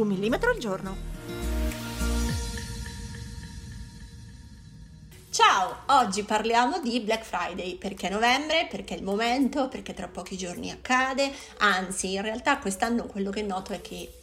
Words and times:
Un 0.00 0.08
millimetro 0.08 0.50
al 0.50 0.58
giorno. 0.58 1.08
Ciao, 5.30 5.82
oggi 5.86 6.22
parliamo 6.24 6.80
di 6.80 7.00
Black 7.00 7.24
Friday, 7.24 7.76
perché 7.76 8.08
novembre, 8.08 8.66
perché 8.68 8.94
è 8.94 8.98
il 8.98 9.04
momento, 9.04 9.68
perché 9.68 9.94
tra 9.94 10.08
pochi 10.08 10.36
giorni 10.36 10.70
accade, 10.70 11.32
anzi 11.58 12.14
in 12.14 12.22
realtà 12.22 12.58
quest'anno 12.58 13.06
quello 13.06 13.30
che 13.30 13.42
noto 13.42 13.72
è 13.72 13.80
che 13.80 14.19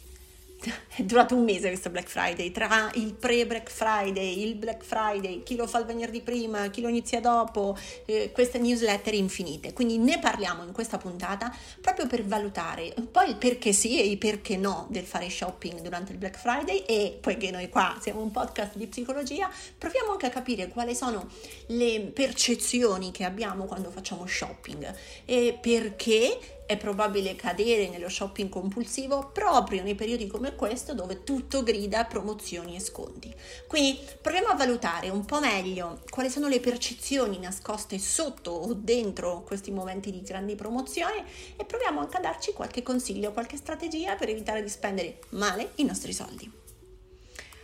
è 0.96 1.02
durato 1.02 1.36
un 1.36 1.44
mese 1.44 1.68
questo 1.68 1.90
Black 1.90 2.08
Friday, 2.08 2.50
tra 2.50 2.90
il 2.94 3.14
pre-Black 3.14 3.70
Friday, 3.70 4.42
il 4.42 4.54
Black 4.56 4.82
Friday, 4.84 5.42
chi 5.42 5.56
lo 5.56 5.66
fa 5.66 5.78
il 5.78 5.84
venerdì 5.84 6.20
prima, 6.20 6.68
chi 6.68 6.80
lo 6.80 6.88
inizia 6.88 7.20
dopo, 7.20 7.76
eh, 8.06 8.30
queste 8.32 8.58
newsletter 8.58 9.14
infinite. 9.14 9.72
Quindi 9.72 9.98
ne 9.98 10.18
parliamo 10.18 10.64
in 10.64 10.72
questa 10.72 10.98
puntata 10.98 11.54
proprio 11.80 12.06
per 12.06 12.24
valutare 12.24 12.92
un 12.96 13.10
po' 13.10 13.22
il 13.22 13.36
perché 13.36 13.72
sì 13.72 14.00
e 14.00 14.08
il 14.08 14.18
perché 14.18 14.56
no 14.56 14.86
del 14.90 15.04
fare 15.04 15.30
shopping 15.30 15.80
durante 15.80 16.12
il 16.12 16.18
Black 16.18 16.38
Friday 16.38 16.78
e 16.86 17.18
poiché 17.20 17.50
noi 17.50 17.68
qua 17.68 17.96
siamo 18.00 18.20
un 18.20 18.30
podcast 18.30 18.76
di 18.76 18.86
psicologia, 18.86 19.50
proviamo 19.76 20.12
anche 20.12 20.26
a 20.26 20.30
capire 20.30 20.68
quali 20.68 20.94
sono 20.94 21.28
le 21.66 22.00
percezioni 22.00 23.10
che 23.12 23.24
abbiamo 23.24 23.64
quando 23.64 23.90
facciamo 23.90 24.26
shopping 24.26 24.94
e 25.24 25.58
perché 25.60 26.57
è 26.68 26.76
probabile 26.76 27.34
cadere 27.34 27.88
nello 27.88 28.10
shopping 28.10 28.50
compulsivo 28.50 29.30
proprio 29.32 29.82
nei 29.82 29.94
periodi 29.94 30.26
come 30.26 30.54
questo 30.54 30.92
dove 30.92 31.24
tutto 31.24 31.62
grida 31.62 32.04
promozioni 32.04 32.76
e 32.76 32.80
sconti. 32.80 33.34
Quindi 33.66 33.98
proviamo 34.20 34.48
a 34.48 34.54
valutare 34.54 35.08
un 35.08 35.24
po' 35.24 35.40
meglio 35.40 36.02
quali 36.10 36.28
sono 36.28 36.46
le 36.46 36.60
percezioni 36.60 37.38
nascoste 37.38 37.98
sotto 37.98 38.50
o 38.50 38.74
dentro 38.74 39.44
questi 39.44 39.70
momenti 39.70 40.10
di 40.10 40.20
grandi 40.20 40.56
promozioni 40.56 41.24
e 41.56 41.64
proviamo 41.64 42.00
anche 42.00 42.18
a 42.18 42.20
darci 42.20 42.52
qualche 42.52 42.82
consiglio, 42.82 43.32
qualche 43.32 43.56
strategia 43.56 44.14
per 44.16 44.28
evitare 44.28 44.62
di 44.62 44.68
spendere 44.68 45.20
male 45.30 45.70
i 45.76 45.84
nostri 45.84 46.12
soldi. 46.12 46.52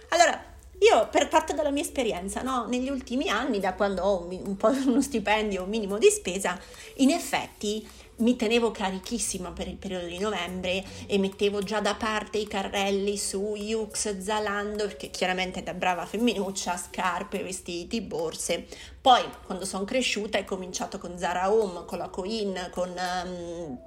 Allora, 0.08 0.52
io 0.78 1.08
per 1.08 1.28
parte 1.28 1.54
della 1.54 1.70
mia 1.70 1.82
esperienza, 1.82 2.42
no, 2.42 2.66
negli 2.68 2.88
ultimi 2.88 3.28
anni, 3.28 3.60
da 3.60 3.74
quando 3.74 4.02
ho 4.02 4.26
un, 4.26 4.40
un 4.46 4.56
po' 4.56 4.68
uno 4.86 5.02
stipendio, 5.02 5.66
minimo 5.66 5.98
di 5.98 6.08
spesa, 6.08 6.58
in 6.96 7.10
effetti 7.10 7.86
mi 8.16 8.36
tenevo 8.36 8.70
carichissima 8.70 9.50
per 9.50 9.66
il 9.66 9.76
periodo 9.76 10.06
di 10.06 10.18
novembre 10.18 10.84
e 11.06 11.18
mettevo 11.18 11.62
già 11.62 11.80
da 11.80 11.94
parte 11.94 12.38
i 12.38 12.46
carrelli 12.46 13.16
su 13.16 13.54
Yux, 13.56 14.18
Zalando, 14.18 14.86
perché 14.86 15.10
chiaramente 15.10 15.62
da 15.62 15.74
brava 15.74 16.06
femminuccia, 16.06 16.76
scarpe, 16.76 17.42
vestiti, 17.42 18.00
borse. 18.00 18.66
Poi 19.00 19.22
quando 19.46 19.64
sono 19.64 19.84
cresciuta 19.84 20.38
ho 20.38 20.44
cominciato 20.44 20.98
con 20.98 21.18
Zara 21.18 21.52
Home, 21.52 21.84
con 21.86 21.98
la 21.98 22.08
Coin, 22.08 22.68
con 22.70 22.90
um, 22.90 23.78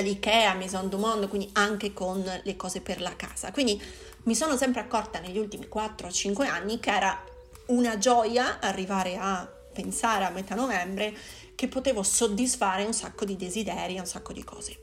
l'Ikea, 0.00 0.54
Maison 0.54 0.88
du 0.88 0.98
Monde, 0.98 1.28
quindi 1.28 1.48
anche 1.52 1.92
con 1.92 2.22
le 2.42 2.56
cose 2.56 2.80
per 2.80 3.00
la 3.00 3.14
casa. 3.14 3.52
Quindi 3.52 3.80
mi 4.24 4.34
sono 4.34 4.56
sempre 4.56 4.80
accorta 4.80 5.20
negli 5.20 5.38
ultimi 5.38 5.68
4-5 5.72 6.46
anni 6.46 6.80
che 6.80 6.90
era 6.90 7.24
una 7.66 7.98
gioia 7.98 8.58
arrivare 8.60 9.16
a 9.16 9.48
pensare 9.72 10.24
a 10.24 10.30
metà 10.30 10.56
novembre 10.56 11.14
che 11.58 11.66
potevo 11.66 12.04
soddisfare 12.04 12.84
un 12.84 12.94
sacco 12.94 13.24
di 13.24 13.34
desideri, 13.34 13.98
un 13.98 14.06
sacco 14.06 14.32
di 14.32 14.44
cose. 14.44 14.76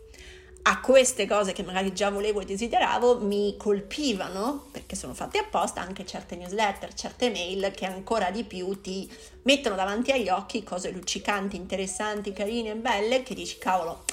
A 0.63 0.81
queste 0.81 1.25
cose 1.25 1.53
che 1.53 1.63
magari 1.63 1.93
già 1.93 2.09
volevo 2.09 2.41
e 2.41 2.45
desideravo 2.45 3.21
mi 3.21 3.55
colpivano, 3.55 4.65
perché 4.71 4.97
sono 4.97 5.13
fatte 5.13 5.37
apposta, 5.37 5.79
anche 5.79 6.05
certe 6.05 6.35
newsletter, 6.35 6.93
certe 6.93 7.29
mail 7.29 7.71
che 7.73 7.85
ancora 7.85 8.29
di 8.29 8.43
più 8.43 8.81
ti 8.81 9.09
mettono 9.43 9.75
davanti 9.75 10.11
agli 10.11 10.27
occhi 10.27 10.63
cose 10.63 10.91
luccicanti, 10.91 11.55
interessanti, 11.55 12.33
carine 12.33 12.71
e 12.71 12.75
belle 12.75 13.23
che 13.23 13.35
dici 13.35 13.57
cavolo, 13.57 14.03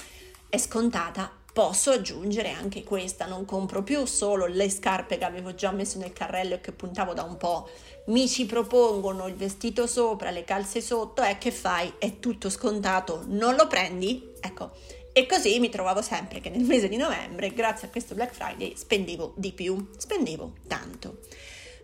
è 0.47 0.57
scontata, 0.57 1.29
posso 1.53 1.91
aggiungere 1.91 2.49
anche 2.49 2.83
questa, 2.83 3.27
non 3.27 3.45
compro 3.45 3.83
più 3.83 4.05
solo 4.05 4.47
le 4.47 4.69
scarpe 4.71 5.19
che 5.19 5.23
avevo 5.23 5.53
già 5.53 5.71
messo 5.71 5.99
nel 5.99 6.11
carrello 6.11 6.55
e 6.55 6.61
che 6.61 6.71
puntavo 6.71 7.13
da 7.13 7.21
un 7.21 7.37
po', 7.37 7.69
mi 8.07 8.27
ci 8.27 8.47
propongono 8.47 9.27
il 9.27 9.35
vestito 9.35 9.85
sopra, 9.85 10.31
le 10.31 10.43
calze 10.43 10.81
sotto, 10.81 11.21
e 11.21 11.31
eh, 11.31 11.37
che 11.37 11.51
fai? 11.51 11.93
È 11.99 12.19
tutto 12.19 12.49
scontato, 12.49 13.23
non 13.27 13.55
lo 13.55 13.67
prendi? 13.67 14.31
Ecco, 14.41 14.71
e 15.13 15.27
così 15.27 15.59
mi 15.59 15.69
trovavo 15.69 16.01
sempre 16.01 16.41
che 16.41 16.49
nel 16.49 16.63
mese 16.63 16.89
di 16.89 16.97
novembre, 16.97 17.53
grazie 17.53 17.87
a 17.87 17.91
questo 17.91 18.15
Black 18.15 18.33
Friday, 18.33 18.75
spendevo 18.75 19.33
di 19.37 19.53
più, 19.53 19.91
spendevo 19.95 20.53
tanto. 20.67 21.19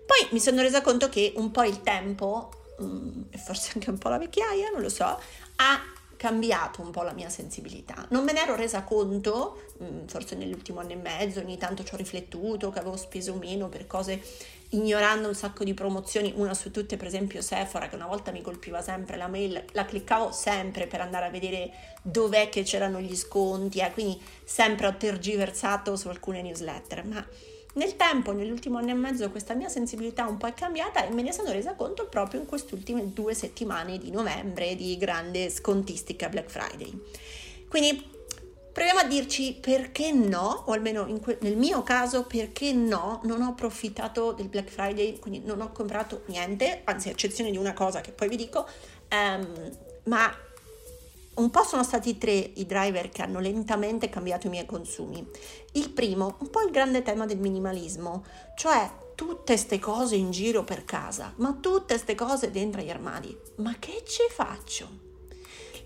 Poi 0.04 0.28
mi 0.32 0.40
sono 0.40 0.64
resa 0.64 0.82
conto 0.82 1.10
che 1.10 1.34
un 1.36 1.52
po' 1.52 1.64
il 1.64 1.84
tempo, 1.84 2.50
mm, 2.82 3.22
e 3.30 3.38
forse 3.38 3.74
anche 3.76 3.92
un 3.92 4.00
po' 4.00 4.10
la 4.10 4.18
vecchiaia, 4.18 4.72
non 4.72 4.82
lo 4.82 4.90
so, 4.90 5.06
ha 5.06 5.80
cambiato 6.20 6.82
un 6.82 6.92
po' 6.92 7.04
la 7.04 7.14
mia 7.14 7.30
sensibilità. 7.30 8.06
Non 8.10 8.26
me 8.26 8.34
ne 8.34 8.42
ero 8.42 8.58
resa 8.58 8.84
conto, 8.84 9.70
mm, 9.82 10.08
forse 10.08 10.36
nell'ultimo 10.36 10.82
anno 10.82 10.92
e 10.92 10.98
mezzo, 10.98 11.40
ogni 11.40 11.58
tanto 11.58 11.86
ci 11.86 11.94
ho 11.94 11.98
riflettuto 11.98 12.72
che 12.72 12.80
avevo 12.80 12.98
speso 12.98 13.36
meno 13.36 13.70
per 13.70 13.88
cose 13.88 14.22
ignorando 14.72 15.30
un 15.30 15.34
sacco 15.34 15.64
di 15.64 15.74
promozioni, 15.74 16.34
una 16.36 16.54
su 16.54 16.72
tutte 16.72 16.98
per 16.98 17.08
esempio 17.08 17.42
Sephora 17.42 17.88
che 17.88 17.96
una 17.96 18.06
volta 18.06 18.32
mi 18.32 18.42
colpiva 18.42 18.82
sempre 18.82 19.16
la 19.16 19.28
mail, 19.28 19.64
la 19.72 19.86
cliccavo 19.86 20.34
sempre 20.34 20.88
per 20.88 21.00
andare 21.00 21.28
a 21.28 21.30
vedere 21.30 21.72
dov'è 22.02 22.50
che 22.50 22.64
c'erano 22.64 23.00
gli 23.00 23.16
sconti, 23.16 23.80
eh, 23.80 23.92
quindi 23.94 24.22
sempre 24.44 24.88
ho 24.88 24.98
tergiversato 24.98 25.96
su 25.96 26.10
alcune 26.10 26.42
newsletter, 26.42 27.06
ma 27.06 27.26
nel 27.80 27.96
tempo, 27.96 28.34
nell'ultimo 28.34 28.78
anno 28.78 28.90
e 28.90 28.94
mezzo, 28.94 29.32
questa 29.32 29.54
mia 29.54 29.70
sensibilità 29.70 30.28
un 30.28 30.36
po' 30.36 30.48
è 30.48 30.54
cambiata 30.54 31.06
e 31.06 31.14
me 31.14 31.22
ne 31.22 31.32
sono 31.32 31.50
resa 31.50 31.76
conto 31.76 32.08
proprio 32.08 32.42
in 32.42 32.46
queste 32.46 32.76
ultime 32.76 33.14
due 33.14 33.34
settimane 33.34 33.98
di 33.98 34.12
novembre 34.12 34.76
di 34.76 34.98
grande 34.98 35.50
scontistica 35.50 36.28
Black 36.28 36.50
Friday. 36.50 36.92
Quindi 37.70 38.06
proviamo 38.74 39.00
a 39.00 39.06
dirci 39.06 39.58
perché 39.62 40.12
no, 40.12 40.66
o 40.68 40.74
almeno 40.74 41.06
que- 41.22 41.38
nel 41.40 41.56
mio 41.56 41.82
caso 41.82 42.26
perché 42.26 42.74
no, 42.74 43.22
non 43.24 43.42
ho 43.42 43.52
approfittato 43.52 44.34
del 44.34 44.50
Black 44.50 44.70
Friday, 44.70 45.18
quindi 45.18 45.42
non 45.46 45.62
ho 45.62 45.72
comprato 45.72 46.24
niente, 46.26 46.82
anzi 46.84 47.08
a 47.08 47.12
eccezione 47.12 47.50
di 47.50 47.58
una 47.58 47.74
cosa 47.74 48.02
che 48.02 48.12
poi 48.12 48.28
vi 48.28 48.36
dico, 48.36 48.68
um, 49.10 49.72
ma 50.04 50.30
un 51.40 51.50
po' 51.50 51.64
sono 51.64 51.84
stati 51.84 52.18
tre 52.18 52.32
i 52.34 52.66
driver 52.66 53.10
che 53.10 53.22
hanno 53.22 53.40
lentamente 53.40 54.10
cambiato 54.10 54.48
i 54.48 54.50
miei 54.50 54.66
consumi. 54.66 55.26
Il 55.74 55.90
primo, 55.92 56.38
un 56.40 56.50
po' 56.50 56.62
il 56.62 56.72
grande 56.72 57.02
tema 57.02 57.26
del 57.26 57.40
minimalismo, 57.40 58.26
cioè 58.56 58.90
tutte 59.16 59.54
queste 59.54 59.80
cose 59.80 60.16
in 60.16 60.32
giro 60.32 60.64
per 60.64 60.86
casa, 60.86 61.34
ma 61.38 61.58
tutte 61.60 61.94
queste 61.94 62.16
cose 62.16 62.52
dentro 62.52 62.82
gli 62.82 62.90
armadi. 62.90 63.36
Ma 63.56 63.76
che 63.80 64.04
ci 64.06 64.24
faccio? 64.30 65.08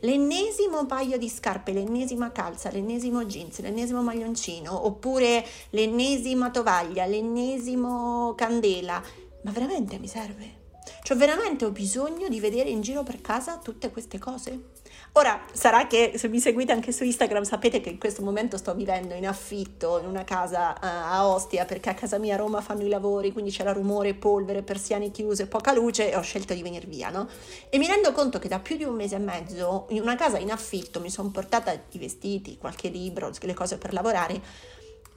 l'ennesimo 0.03 0.85
paio 0.85 1.17
di 1.17 1.29
scarpe, 1.29 1.71
l'ennesima 1.71 2.31
calza, 2.31 2.69
l'ennesimo 2.69 3.23
jeans, 3.23 3.61
l'ennesimo 3.61 4.01
maglioncino, 4.01 4.85
oppure 4.85 5.45
l'ennesima 5.69 6.51
tovaglia, 6.51 7.05
l'ennesimo 7.05 8.33
candela. 8.35 9.01
Ma 9.43 9.51
veramente 9.51 9.97
mi 9.99 10.07
serve? 10.07 10.61
Cioè 11.03 11.17
veramente 11.17 11.65
ho 11.65 11.71
bisogno 11.71 12.27
di 12.27 12.39
vedere 12.39 12.69
in 12.69 12.81
giro 12.81 13.03
per 13.03 13.21
casa 13.21 13.57
tutte 13.57 13.91
queste 13.91 14.19
cose? 14.19 14.71
Ora, 15.13 15.45
sarà 15.51 15.85
che 15.85 16.13
se 16.15 16.27
mi 16.27 16.39
seguite 16.39 16.71
anche 16.71 16.91
su 16.91 17.03
Instagram 17.03 17.43
sapete 17.43 17.81
che 17.81 17.89
in 17.89 17.99
questo 17.99 18.23
momento 18.23 18.57
sto 18.57 18.73
vivendo 18.73 19.13
in 19.13 19.27
affitto 19.27 19.99
in 19.99 20.07
una 20.07 20.23
casa 20.23 20.71
uh, 20.71 20.77
a 20.81 21.27
Ostia 21.27 21.65
perché 21.65 21.89
a 21.89 21.93
casa 21.93 22.17
mia 22.17 22.33
a 22.33 22.37
Roma 22.37 22.61
fanno 22.61 22.83
i 22.83 22.87
lavori, 22.87 23.31
quindi 23.31 23.51
c'era 23.51 23.73
rumore, 23.73 24.15
polvere, 24.15 24.63
persiane 24.63 25.11
chiuse, 25.11 25.45
poca 25.45 25.71
luce 25.71 26.11
e 26.11 26.15
ho 26.15 26.21
scelto 26.21 26.55
di 26.55 26.63
venire 26.63 26.87
via, 26.87 27.09
no? 27.09 27.29
E 27.69 27.77
mi 27.77 27.85
rendo 27.85 28.11
conto 28.11 28.39
che 28.39 28.47
da 28.47 28.59
più 28.59 28.75
di 28.75 28.85
un 28.85 28.95
mese 28.95 29.15
e 29.15 29.19
mezzo 29.19 29.85
in 29.89 30.01
una 30.01 30.15
casa 30.15 30.39
in 30.39 30.51
affitto 30.51 30.99
mi 30.99 31.11
sono 31.11 31.29
portata 31.29 31.71
i 31.71 31.97
vestiti, 31.99 32.57
qualche 32.57 32.89
libro, 32.89 33.31
le 33.39 33.53
cose 33.53 33.77
per 33.77 33.93
lavorare 33.93 34.41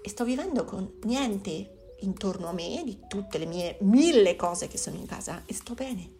e 0.02 0.08
sto 0.10 0.24
vivendo 0.24 0.64
con 0.64 0.98
niente 1.04 1.94
intorno 2.00 2.48
a 2.48 2.52
me 2.52 2.82
di 2.84 3.00
tutte 3.08 3.38
le 3.38 3.46
mie 3.46 3.76
mille 3.80 4.36
cose 4.36 4.68
che 4.68 4.76
sono 4.76 4.96
in 4.96 5.06
casa 5.06 5.42
e 5.46 5.54
sto 5.54 5.74
bene. 5.74 6.10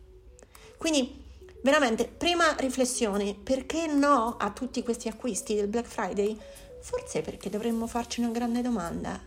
Quindi 0.79 1.25
veramente, 1.63 2.07
prima 2.07 2.55
riflessione, 2.57 3.35
perché 3.35 3.87
no 3.87 4.37
a 4.39 4.51
tutti 4.51 4.83
questi 4.83 5.09
acquisti 5.09 5.55
del 5.55 5.69
Black 5.69 5.87
Friday? 5.87 6.39
Forse 6.81 7.21
perché 7.23 7.51
dovremmo 7.51 7.87
farci 7.87 8.21
una 8.21 8.31
grande 8.31 8.63
domanda. 8.63 9.21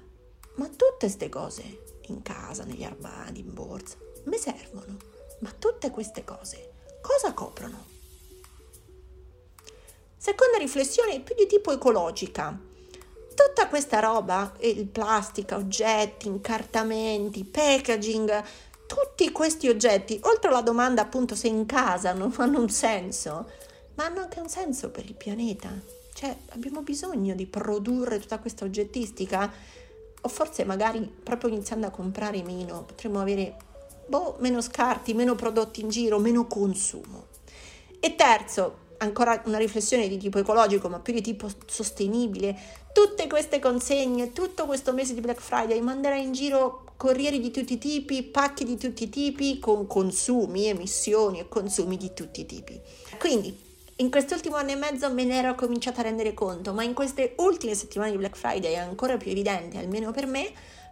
Ma 0.55 0.67
tutte 0.67 0.97
queste 0.99 1.29
cose, 1.29 1.97
in 2.07 2.21
casa, 2.21 2.63
negli 2.63 2.83
armadi, 2.83 3.39
in 3.39 3.53
borsa, 3.53 3.97
mi 4.25 4.37
servono? 4.37 4.97
Ma 5.39 5.51
tutte 5.57 5.89
queste 5.89 6.23
cose, 6.23 6.71
cosa 7.01 7.33
coprono? 7.33 7.85
Seconda 10.17 10.57
riflessione 10.57 11.21
più 11.21 11.33
di 11.35 11.47
tipo 11.47 11.71
ecologica. 11.71 12.59
tutta 13.35 13.69
questa 13.69 13.99
roba, 13.99 14.53
il 14.59 14.85
plastica, 14.87 15.55
oggetti, 15.55 16.27
incartamenti, 16.27 17.45
packaging, 17.45 18.43
tutti 19.19 19.33
questi 19.33 19.67
oggetti, 19.67 20.17
oltre 20.23 20.49
alla 20.49 20.61
domanda 20.61 21.01
appunto 21.01 21.35
se 21.35 21.49
in 21.49 21.65
casa 21.65 22.13
non 22.13 22.33
hanno 22.37 22.61
un 22.61 22.69
senso, 22.69 23.49
ma 23.95 24.05
hanno 24.05 24.21
anche 24.21 24.39
un 24.39 24.47
senso 24.47 24.91
per 24.91 25.03
il 25.03 25.13
pianeta. 25.13 25.69
Cioè 26.13 26.33
abbiamo 26.51 26.83
bisogno 26.83 27.35
di 27.35 27.45
produrre 27.45 28.19
tutta 28.19 28.39
questa 28.39 28.63
oggettistica 28.63 29.51
o 30.21 30.29
forse 30.29 30.63
magari 30.63 31.01
proprio 31.01 31.49
iniziando 31.49 31.85
a 31.85 31.89
comprare 31.89 32.41
meno 32.43 32.83
potremmo 32.83 33.19
avere 33.19 33.57
boh, 34.07 34.37
meno 34.39 34.61
scarti, 34.61 35.13
meno 35.13 35.35
prodotti 35.35 35.81
in 35.81 35.89
giro, 35.89 36.17
meno 36.17 36.47
consumo. 36.47 37.25
E 37.99 38.15
terzo, 38.15 38.77
ancora 38.99 39.41
una 39.45 39.57
riflessione 39.57 40.07
di 40.07 40.17
tipo 40.17 40.39
ecologico, 40.39 40.87
ma 40.89 40.99
più 40.99 41.13
di 41.13 41.21
tipo 41.21 41.47
sostenibile, 41.65 42.57
tutte 42.93 43.27
queste 43.27 43.59
consegne, 43.59 44.31
tutto 44.33 44.65
questo 44.65 44.93
mese 44.93 45.13
di 45.13 45.21
Black 45.21 45.41
Friday 45.41 45.79
manderai 45.81 46.23
in 46.23 46.31
giro 46.31 46.85
corrieri 46.97 47.39
di 47.39 47.51
tutti 47.51 47.73
i 47.73 47.77
tipi, 47.77 48.23
pacchi 48.23 48.65
di 48.65 48.77
tutti 48.77 49.03
i 49.03 49.09
tipi, 49.09 49.59
con 49.59 49.87
consumi, 49.87 50.65
emissioni 50.65 51.39
e 51.39 51.47
consumi 51.47 51.97
di 51.97 52.13
tutti 52.13 52.41
i 52.41 52.45
tipi. 52.45 52.79
Quindi, 53.17 53.67
in 53.97 54.09
quest'ultimo 54.09 54.55
anno 54.55 54.71
e 54.71 54.75
mezzo 54.75 55.11
me 55.11 55.23
ne 55.23 55.37
ero 55.37 55.55
cominciata 55.55 56.01
a 56.01 56.03
rendere 56.03 56.33
conto, 56.33 56.73
ma 56.73 56.83
in 56.83 56.93
queste 56.93 57.35
ultime 57.37 57.75
settimane 57.75 58.11
di 58.11 58.17
Black 58.17 58.35
Friday 58.35 58.73
è 58.73 58.77
ancora 58.77 59.17
più 59.17 59.31
evidente, 59.31 59.77
almeno 59.77 60.11
per 60.11 60.25
me, 60.25 60.51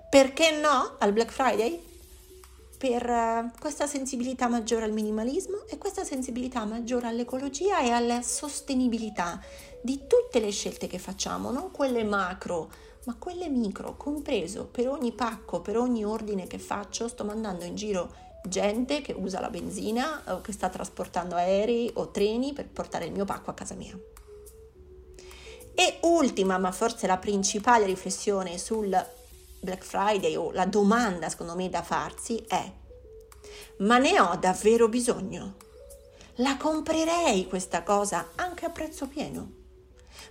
perché 0.09 0.57
no 0.57 0.95
al 1.00 1.12
Black 1.12 1.31
Friday? 1.31 1.97
Per 2.78 3.10
eh, 3.10 3.52
questa 3.60 3.88
sensibilità 3.88 4.48
maggiore 4.48 4.86
al 4.86 4.92
minimalismo 4.92 5.66
e 5.68 5.78
questa 5.78 6.04
sensibilità 6.04 6.64
maggiore 6.66 7.08
all'ecologia 7.08 7.82
e 7.82 7.90
alla 7.90 8.22
sostenibilità 8.22 9.42
di 9.82 10.04
tutte 10.08 10.40
le 10.40 10.52
scelte 10.52 10.88
che 10.88 11.00
facciamo, 11.00 11.52
non 11.52 11.72
quelle 11.72 12.04
macro, 12.04 12.70
ma 13.06 13.16
quelle 13.18 13.50
micro, 13.50 13.96
compreso 13.98 14.66
per 14.68 14.88
ogni 14.90 15.12
pacco, 15.12 15.62
per 15.62 15.78
ogni 15.78 16.06
ordine 16.06 16.46
che 16.46 16.60
faccio, 16.60 17.08
sto 17.08 17.24
mandando 17.24 17.64
in 17.64 17.76
giro 17.76 18.26
gente 18.48 19.02
che 19.02 19.14
usa 19.14 19.40
la 19.40 19.50
benzina 19.50 20.24
o 20.28 20.42
che 20.42 20.52
sta 20.52 20.70
trasportando 20.70 21.36
aerei 21.36 21.90
o 21.96 22.10
treni 22.12 22.54
per 22.54 22.68
portare 22.68 23.06
il 23.06 23.12
mio 23.12 23.26
pacco 23.26 23.50
a 23.50 23.54
casa 23.54 23.76
mia. 23.76 23.98
E 25.74 26.00
ultima, 26.02 26.58
ma 26.58 26.72
forse 26.72 27.08
la 27.08 27.18
principale 27.18 27.86
riflessione 27.86 28.58
sul 28.58 28.90
Black 29.68 29.84
Friday 29.84 30.36
o 30.38 30.52
la 30.52 30.66
domanda 30.66 31.28
secondo 31.28 31.54
me 31.54 31.69
da 31.69 31.84
farsi 31.84 32.42
è 32.48 32.72
ma 33.80 33.98
ne 33.98 34.19
ho 34.19 34.36
davvero 34.38 34.88
bisogno? 34.88 35.56
La 36.36 36.56
comprerei 36.58 37.48
questa 37.48 37.84
cosa 37.84 38.30
anche 38.36 38.66
a 38.66 38.69
prezzo 38.69 39.08
pieno? 39.08 39.52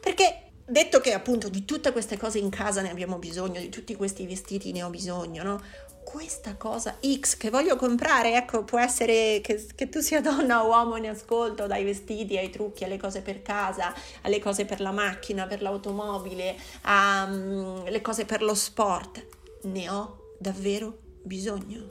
Perché 0.01 0.53
detto 0.65 1.01
che 1.01 1.13
appunto 1.13 1.49
di 1.49 1.65
tutte 1.65 1.93
queste 1.93 2.17
cose 2.17 2.39
in 2.39 2.51
casa 2.51 2.81
ne 2.81 2.91
abbiamo 2.91 3.19
bisogno, 3.19 3.61
di 3.61 3.69
tutti 3.69 3.95
questi 3.95 4.27
vestiti 4.27 4.73
ne 4.73 4.83
ho 4.83 4.91
bisogno, 4.91 5.43
no? 5.43 5.63
Questa 6.07 6.55
cosa 6.55 6.99
X 7.05 7.37
che 7.37 7.51
voglio 7.51 7.75
comprare, 7.75 8.37
ecco, 8.37 8.63
può 8.63 8.79
essere 8.79 9.41
che, 9.43 9.67
che 9.75 9.89
tu 9.89 9.99
sia 9.99 10.21
donna 10.21 10.63
o 10.63 10.69
uomo 10.69 10.95
in 10.97 11.09
ascolto, 11.09 11.67
dai 11.67 11.83
vestiti 11.83 12.39
ai 12.39 12.49
trucchi, 12.49 12.85
alle 12.85 12.97
cose 12.97 13.23
per 13.23 13.43
casa, 13.43 13.93
alle 14.23 14.39
cose 14.39 14.65
per 14.65 14.81
la 14.81 14.93
macchina, 14.93 15.49
per 15.49 15.63
l'automobile, 15.63 16.57
alle 16.83 18.01
cose 18.03 18.25
per 18.25 18.41
lo 18.41 18.55
sport. 18.55 19.27
Ne 19.63 19.91
ho 19.91 20.35
davvero 20.39 20.97
bisogno. 21.23 21.89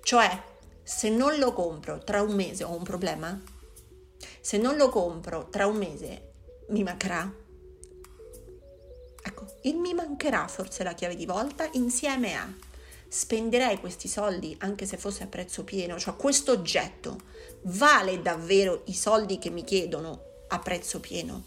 Cioè, 0.00 0.42
se 0.80 1.08
non 1.10 1.36
lo 1.36 1.52
compro 1.52 1.98
tra 1.98 2.22
un 2.22 2.34
mese 2.34 2.62
ho 2.62 2.74
un 2.74 2.84
problema? 2.84 3.42
Se 4.40 4.58
non 4.58 4.76
lo 4.76 4.88
compro 4.90 5.48
tra 5.48 5.66
un 5.66 5.76
mese 5.76 6.34
mi 6.68 6.84
mancherà? 6.84 7.30
Ecco, 9.26 9.46
il 9.62 9.76
mi 9.76 9.92
mancherà 9.92 10.46
forse 10.46 10.84
la 10.84 10.92
chiave 10.92 11.16
di 11.16 11.26
volta 11.26 11.68
insieme 11.72 12.36
a 12.36 12.72
spenderei 13.08 13.78
questi 13.78 14.08
soldi 14.08 14.56
anche 14.60 14.86
se 14.86 14.96
fosse 14.96 15.22
a 15.22 15.26
prezzo 15.26 15.64
pieno, 15.64 15.98
cioè 15.98 16.16
questo 16.16 16.52
oggetto 16.52 17.18
vale 17.62 18.20
davvero 18.20 18.82
i 18.86 18.94
soldi 18.94 19.38
che 19.38 19.50
mi 19.50 19.64
chiedono 19.64 20.22
a 20.48 20.58
prezzo 20.58 21.00
pieno? 21.00 21.42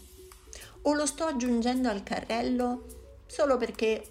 O 0.82 0.94
lo 0.94 1.06
sto 1.06 1.24
aggiungendo 1.24 1.88
al 1.88 2.02
carrello 2.02 3.22
solo 3.26 3.56
perché 3.56 4.02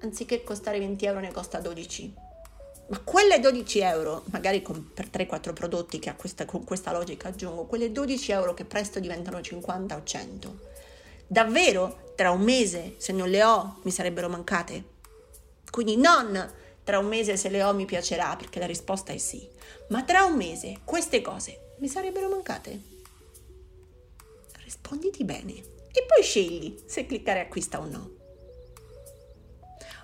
anziché 0.00 0.42
costare 0.42 0.78
20 0.78 1.04
euro 1.06 1.20
ne 1.20 1.32
costa 1.32 1.60
12? 1.60 2.24
Ma 2.88 3.00
quelle 3.00 3.40
12 3.40 3.80
euro, 3.80 4.22
magari 4.26 4.62
con, 4.62 4.92
per 4.94 5.08
3-4 5.08 5.52
prodotti 5.52 5.98
che 5.98 6.14
questa, 6.14 6.44
con 6.44 6.62
questa 6.62 6.92
logica 6.92 7.28
aggiungo, 7.28 7.64
quelle 7.64 7.90
12 7.90 8.30
euro 8.30 8.54
che 8.54 8.64
presto 8.64 9.00
diventano 9.00 9.40
50 9.40 9.96
o 9.96 10.02
100, 10.04 10.58
davvero 11.26 12.12
tra 12.14 12.30
un 12.30 12.42
mese, 12.42 12.94
se 12.98 13.12
non 13.12 13.28
le 13.28 13.42
ho, 13.42 13.80
mi 13.82 13.90
sarebbero 13.90 14.28
mancate? 14.28 14.94
Quindi 15.68 15.96
non 15.96 16.52
tra 16.86 17.00
un 17.00 17.06
mese 17.06 17.36
se 17.36 17.48
le 17.48 17.64
ho 17.64 17.74
mi 17.74 17.84
piacerà, 17.84 18.36
perché 18.36 18.60
la 18.60 18.66
risposta 18.66 19.12
è 19.12 19.18
sì, 19.18 19.44
ma 19.88 20.04
tra 20.04 20.22
un 20.22 20.36
mese 20.36 20.82
queste 20.84 21.20
cose 21.20 21.72
mi 21.78 21.88
sarebbero 21.88 22.28
mancate? 22.28 22.80
Risponditi 24.62 25.24
bene 25.24 25.52
e 25.52 26.04
poi 26.06 26.22
scegli 26.22 26.78
se 26.86 27.04
cliccare 27.04 27.40
acquista 27.40 27.80
o 27.80 27.86
no. 27.86 28.10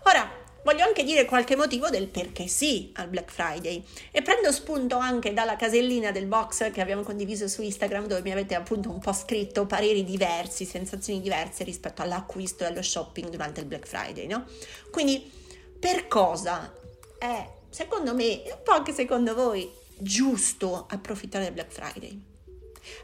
Ora, 0.07 0.29
voglio 0.65 0.83
anche 0.83 1.05
dire 1.05 1.25
qualche 1.25 1.55
motivo 1.55 1.89
del 1.89 2.09
perché 2.09 2.49
sì 2.49 2.91
al 2.97 3.07
Black 3.07 3.31
Friday 3.31 3.85
e 4.11 4.21
prendo 4.23 4.51
spunto 4.51 4.97
anche 4.97 5.33
dalla 5.33 5.55
casellina 5.55 6.11
del 6.11 6.27
box 6.27 6.73
che 6.73 6.81
abbiamo 6.81 7.03
condiviso 7.03 7.47
su 7.47 7.63
Instagram 7.63 8.09
dove 8.09 8.23
mi 8.23 8.33
avete 8.33 8.57
appunto 8.57 8.91
un 8.91 8.99
po' 8.99 9.13
scritto 9.13 9.67
pareri 9.67 10.03
diversi, 10.03 10.65
sensazioni 10.65 11.21
diverse 11.21 11.63
rispetto 11.63 12.03
all'acquisto 12.03 12.65
e 12.65 12.67
allo 12.67 12.83
shopping 12.83 13.29
durante 13.29 13.61
il 13.61 13.67
Black 13.67 13.87
Friday, 13.87 14.27
no? 14.27 14.47
Quindi 14.91 15.42
per 15.83 16.07
cosa 16.07 16.73
è 17.19 17.45
secondo 17.69 18.15
me 18.15 18.45
e 18.45 18.53
un 18.53 18.61
po' 18.63 18.71
anche 18.71 18.93
secondo 18.93 19.35
voi 19.35 19.69
giusto 19.99 20.87
approfittare 20.89 21.43
del 21.43 21.55
Black 21.55 21.73
Friday? 21.73 22.23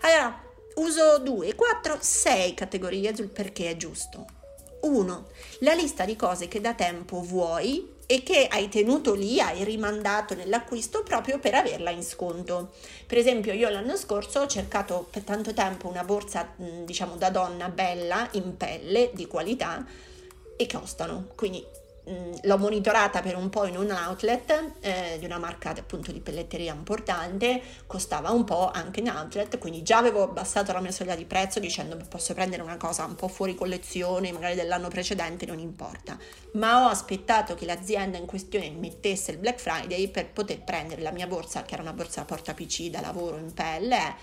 Allora, 0.03 0.41
uso 0.77 1.19
2, 1.19 1.57
4, 1.57 1.99
6 2.01 2.55
categorie 2.55 3.17
sul 3.17 3.31
perché 3.31 3.71
è 3.71 3.77
giusto. 3.77 4.27
1. 4.83 5.27
La 5.61 5.75
lista 5.75 6.05
di 6.05 6.15
cose 6.15 6.47
che 6.47 6.61
da 6.61 6.73
tempo 6.73 7.21
vuoi 7.21 7.97
e 8.07 8.23
che 8.23 8.47
hai 8.49 8.69
tenuto 8.69 9.13
lì, 9.13 9.41
hai 9.41 9.65
rimandato 9.65 10.37
nell'acquisto 10.37 11.03
proprio 11.03 11.41
per 11.41 11.57
averla 11.57 11.91
in 11.91 12.05
sconto. 12.05 12.75
Per 13.09 13.19
esempio, 13.19 13.53
io 13.55 13.69
l'anno 13.71 13.97
scorso 13.97 14.39
ho 14.39 14.47
cercato 14.47 15.09
per 15.11 15.25
tanto 15.25 15.53
tempo 15.53 15.89
una 15.89 16.05
borsa, 16.05 16.49
diciamo 16.57 17.17
da 17.17 17.31
donna 17.31 17.71
bella, 17.71 18.29
in 18.35 18.57
pelle, 18.57 19.11
di 19.15 19.27
qualità 19.27 19.85
e 20.57 20.67
costano. 20.67 21.31
Quindi 21.35 21.67
Mm, 22.09 22.37
l'ho 22.45 22.57
monitorata 22.57 23.21
per 23.21 23.37
un 23.37 23.51
po' 23.51 23.67
in 23.67 23.77
un 23.77 23.91
outlet 23.91 24.77
eh, 24.81 25.17
di 25.19 25.27
una 25.27 25.37
marca 25.37 25.71
appunto 25.71 26.11
di 26.11 26.21
pelletteria 26.21 26.73
importante, 26.73 27.61
costava 27.87 28.31
un 28.31 28.45
po' 28.45 28.71
anche 28.71 29.01
in 29.01 29.11
outlet, 29.11 29.59
quindi 29.59 29.83
già 29.83 29.99
avevo 29.99 30.23
abbassato 30.23 30.73
la 30.73 30.81
mia 30.81 30.91
soglia 30.91 31.15
di 31.15 31.27
prezzo 31.27 31.61
dicendo 31.61 31.99
posso 32.09 32.33
prendere 32.33 32.63
una 32.63 32.79
cosa 32.79 33.05
un 33.05 33.15
po' 33.15 33.29
fuori 33.29 33.55
collezione, 33.55 34.33
magari 34.33 34.55
dell'anno 34.55 34.89
precedente, 34.89 35.45
non 35.45 35.59
importa, 35.59 36.17
ma 36.53 36.87
ho 36.87 36.89
aspettato 36.89 37.55
che 37.55 37.67
l'azienda 37.67 38.17
in 38.17 38.25
questione 38.25 38.71
mettesse 38.71 39.33
il 39.33 39.37
Black 39.37 39.61
Friday 39.61 40.09
per 40.09 40.31
poter 40.31 40.63
prendere 40.63 41.03
la 41.03 41.11
mia 41.11 41.27
borsa, 41.27 41.63
che 41.65 41.75
era 41.75 41.83
una 41.83 41.93
borsa 41.93 42.25
porta 42.25 42.55
PC 42.55 42.89
da 42.89 43.03
lavoro 43.03 43.37
in 43.37 43.53
pelle, 43.53 44.15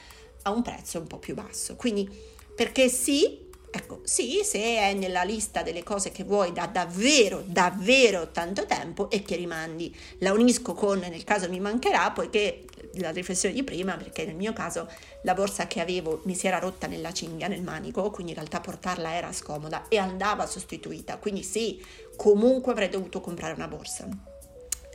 a 0.41 0.49
un 0.49 0.63
prezzo 0.63 0.97
un 0.97 1.05
po' 1.05 1.19
più 1.19 1.35
basso. 1.35 1.75
Quindi 1.75 2.33
perché 2.55 2.87
sì, 2.87 3.44
Ecco, 3.77 3.99
sì, 4.05 4.39
se 4.45 4.57
è 4.57 4.93
nella 4.93 5.23
lista 5.23 5.61
delle 5.61 5.83
cose 5.83 6.09
che 6.09 6.23
vuoi 6.23 6.53
da 6.53 6.65
davvero, 6.65 7.43
davvero 7.45 8.31
tanto 8.31 8.65
tempo 8.65 9.09
e 9.09 9.21
che 9.21 9.35
rimandi. 9.35 9.93
La 10.19 10.31
unisco 10.31 10.73
con 10.73 10.99
nel 10.99 11.25
caso 11.25 11.49
mi 11.49 11.59
mancherà, 11.59 12.09
poiché 12.11 12.63
la 12.93 13.09
riflessione 13.09 13.53
di 13.53 13.65
prima, 13.65 13.97
perché 13.97 14.23
nel 14.23 14.35
mio 14.35 14.53
caso 14.53 14.89
la 15.23 15.33
borsa 15.33 15.67
che 15.67 15.81
avevo 15.81 16.21
mi 16.23 16.35
si 16.35 16.47
era 16.47 16.59
rotta 16.59 16.87
nella 16.87 17.11
cinghia, 17.11 17.49
nel 17.49 17.63
manico, 17.63 18.09
quindi 18.11 18.31
in 18.31 18.37
realtà 18.37 18.61
portarla 18.61 19.13
era 19.13 19.33
scomoda 19.33 19.89
e 19.89 19.97
andava 19.97 20.47
sostituita. 20.47 21.17
Quindi 21.17 21.43
sì, 21.43 21.83
comunque 22.15 22.71
avrei 22.71 22.87
dovuto 22.87 23.19
comprare 23.19 23.55
una 23.55 23.67
borsa. 23.67 24.07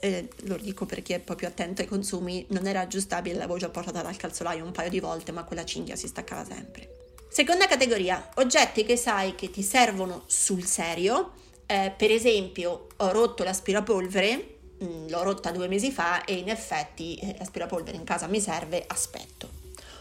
Eh, 0.01 0.27
lo 0.45 0.57
dico 0.57 0.87
per 0.87 1.03
chi 1.03 1.13
è 1.13 1.19
più 1.19 1.47
attento 1.47 1.83
ai 1.83 1.87
consumi, 1.87 2.47
non 2.49 2.67
era 2.67 2.81
aggiustabile, 2.81 3.35
l'avevo 3.37 3.59
già 3.59 3.69
portata 3.69 4.01
dal 4.01 4.17
calzolaio 4.17 4.65
un 4.65 4.73
paio 4.73 4.89
di 4.89 5.01
volte, 5.01 5.33
ma 5.33 5.45
quella 5.45 5.67
cinghia 5.67 5.97
si 5.97 6.07
staccava 6.07 6.47
sempre. 6.47 7.00
Seconda 7.33 7.69
categoria, 7.69 8.29
oggetti 8.39 8.85
che 8.85 8.97
sai 8.97 9.37
che 9.37 9.51
ti 9.51 9.63
servono 9.63 10.25
sul 10.27 10.65
serio. 10.65 11.35
Eh, 11.65 11.95
per 11.97 12.11
esempio, 12.11 12.89
ho 12.97 13.13
rotto 13.13 13.45
l'aspirapolvere, 13.45 14.57
mh, 14.79 14.85
mm, 14.85 15.09
l'ho 15.11 15.23
rotta 15.23 15.53
due 15.53 15.69
mesi 15.69 15.93
fa 15.93 16.25
e 16.25 16.35
in 16.35 16.49
effetti 16.49 17.15
eh, 17.15 17.37
l'aspirapolvere 17.39 17.97
in 17.97 18.03
casa 18.03 18.27
mi 18.27 18.41
serve, 18.41 18.83
aspetto. 18.85 19.49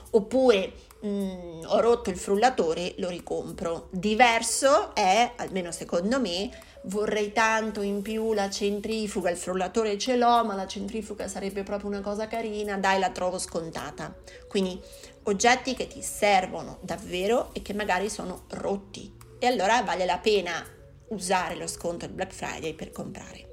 Oppure 0.10 0.74
mh, 1.02 1.08
mm, 1.08 1.62
ho 1.68 1.80
rotto 1.80 2.10
il 2.10 2.18
frullatore, 2.18 2.96
lo 2.98 3.10
ricompro. 3.10 3.90
Diverso 3.92 4.96
è, 4.96 5.34
almeno 5.36 5.72
secondo 5.72 6.20
me, 6.20 6.50
vorrei 6.84 7.34
tanto 7.34 7.82
in 7.82 8.02
più 8.02 8.34
la 8.34 8.50
centrifuga, 8.50 9.30
il 9.30 9.38
frullatore 9.38 9.98
ce 9.98 10.16
l'ho, 10.16 10.46
ma 10.46 10.56
la 10.56 10.68
centrifuga 10.68 11.28
sarebbe 11.28 11.64
proprio 11.64 11.90
una 11.90 12.02
cosa 12.02 12.28
carina, 12.28 12.78
dai 12.78 13.00
la 13.00 13.10
trovo 13.10 13.38
scontata. 13.38 14.16
Quindi 14.48 14.80
oggetti 15.24 15.76
che 15.76 15.88
ti 15.88 16.02
servono 16.02 16.80
davvero 16.82 17.50
e 17.54 17.62
che 17.62 17.74
magari 17.74 18.10
sono 18.10 18.46
rotti. 18.50 19.16
E 19.40 19.48
allora 19.48 19.82
vale 19.82 20.06
la 20.06 20.18
pena 20.18 20.66
usare 21.10 21.56
lo 21.56 21.68
sconto 21.68 22.06
del 22.06 22.16
Black 22.16 22.34
Friday 22.34 22.74
per 22.74 22.92
comprare. 22.92 23.48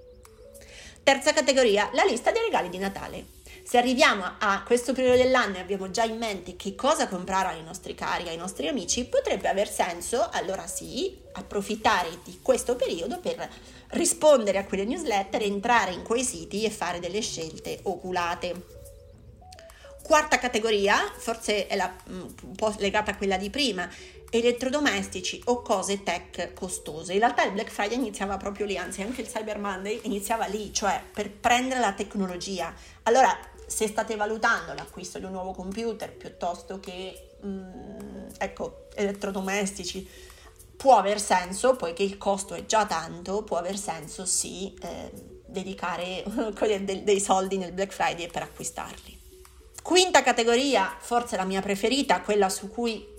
Terza 1.03 1.33
categoria, 1.33 1.91
la 1.93 2.03
lista 2.03 2.33
dei 2.33 2.43
regali 2.43 2.69
di 2.69 2.79
Natale. 2.79 3.35
Se 3.63 3.79
arriviamo 3.79 4.25
a 4.39 4.63
questo 4.65 4.93
periodo 4.93 5.17
dell'anno 5.17 5.57
e 5.57 5.61
abbiamo 5.61 5.91
già 5.91 6.05
in 6.05 6.19
mente 6.19 6.55
che 6.55 6.75
cosa 6.75 7.09
comprare 7.09 7.49
ai 7.49 7.65
nostri 7.65 7.95
cari, 7.95 8.29
ai 8.29 8.37
nostri 8.37 8.69
amici, 8.69 9.07
potrebbe 9.07 9.49
aver 9.49 9.69
senso, 9.69 10.29
allora 10.31 10.67
sì, 10.69 11.19
approfittare 11.37 12.19
di 12.25 12.39
questo 12.43 12.77
periodo 12.77 13.19
per 13.19 13.49
rispondere 13.91 14.59
a 14.59 14.65
quelle 14.65 14.85
newsletter, 14.85 15.43
entrare 15.43 15.93
in 15.93 16.03
quei 16.03 16.25
siti 16.25 16.65
e 16.65 16.71
fare 16.71 16.99
delle 16.99 17.21
scelte 17.21 17.81
oculate. 17.85 18.75
Quarta 20.03 20.39
categoria, 20.39 20.97
forse 21.17 21.67
è 21.67 21.75
la, 21.77 21.93
mm, 22.09 22.21
un 22.21 22.55
po' 22.55 22.75
legata 22.79 23.11
a 23.11 23.17
quella 23.17 23.37
di 23.37 23.51
prima, 23.51 23.89
elettrodomestici 24.31 25.41
o 25.47 25.63
cose 25.63 26.03
tech 26.03 26.53
costose. 26.53 27.13
In 27.13 27.21
realtà 27.21 27.45
il 27.45 27.53
Black 27.53 27.71
Friday 27.71 27.97
iniziava 27.97 28.37
proprio 28.37 28.67
lì, 28.67 28.77
anzi 28.77 29.03
anche 29.03 29.23
il 29.23 29.29
Cyber 29.29 29.59
Monday 29.59 30.01
iniziava 30.05 30.47
lì, 30.47 30.73
cioè 30.73 31.01
per 31.13 31.31
prendere 31.31 31.81
la 31.81 31.93
tecnologia. 31.93 32.75
Allora 33.05 33.37
se 33.67 33.89
state 33.89 34.15
valutando 34.15 34.75
l'acquisto 34.75 35.19
di 35.19 35.25
un 35.25 35.33
nuovo 35.33 35.53
computer 35.53 36.13
piuttosto 36.13 36.79
che 36.79 37.31
mm, 37.45 38.29
ecco, 38.39 38.87
elettrodomestici, 38.95 40.09
può 40.77 40.97
aver 40.97 41.21
senso, 41.21 41.75
poiché 41.77 42.03
il 42.03 42.19
costo 42.19 42.55
è 42.55 42.67
già 42.67 42.87
tanto, 42.87 43.43
può 43.43 43.57
aver 43.57 43.77
senso 43.77 44.25
sì 44.25 44.75
eh, 44.83 45.11
dedicare 45.47 46.25
dei 47.03 47.21
soldi 47.21 47.57
nel 47.57 47.73
Black 47.73 47.93
Friday 47.93 48.29
per 48.29 48.43
acquistarli. 48.43 49.19
Quinta 49.83 50.23
categoria, 50.23 50.97
forse 50.99 51.37
la 51.37 51.45
mia 51.45 51.63
preferita, 51.63 52.21
quella 52.21 52.49
su 52.49 52.69
cui 52.69 53.15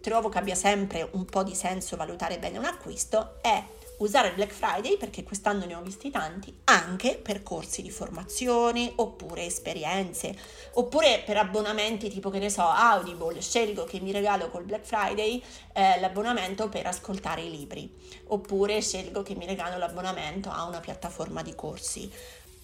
trovo 0.00 0.28
che 0.28 0.38
abbia 0.38 0.54
sempre 0.54 1.08
un 1.12 1.24
po' 1.24 1.42
di 1.42 1.54
senso 1.54 1.96
valutare 1.96 2.38
bene 2.38 2.58
un 2.58 2.64
acquisto, 2.64 3.38
è 3.42 3.62
usare 3.98 4.28
il 4.28 4.34
Black 4.34 4.52
Friday, 4.52 4.96
perché 4.96 5.22
quest'anno 5.22 5.64
ne 5.64 5.74
ho 5.74 5.80
visti 5.82 6.10
tanti, 6.10 6.54
anche 6.64 7.16
per 7.16 7.42
corsi 7.42 7.82
di 7.82 7.90
formazione 7.90 8.92
oppure 8.96 9.44
esperienze, 9.44 10.36
oppure 10.72 11.22
per 11.24 11.36
abbonamenti 11.36 12.08
tipo 12.08 12.30
che 12.30 12.38
ne 12.38 12.50
so, 12.50 12.62
Audible, 12.62 13.40
scelgo 13.40 13.84
che 13.84 14.00
mi 14.00 14.12
regalo 14.12 14.50
col 14.50 14.64
Black 14.64 14.84
Friday 14.84 15.42
eh, 15.72 15.98
l'abbonamento 16.00 16.68
per 16.68 16.86
ascoltare 16.86 17.42
i 17.42 17.50
libri, 17.50 17.92
oppure 18.28 18.80
scelgo 18.80 19.22
che 19.22 19.34
mi 19.34 19.46
regalo 19.46 19.78
l'abbonamento 19.78 20.50
a 20.50 20.64
una 20.64 20.80
piattaforma 20.80 21.42
di 21.42 21.54
corsi. 21.54 22.10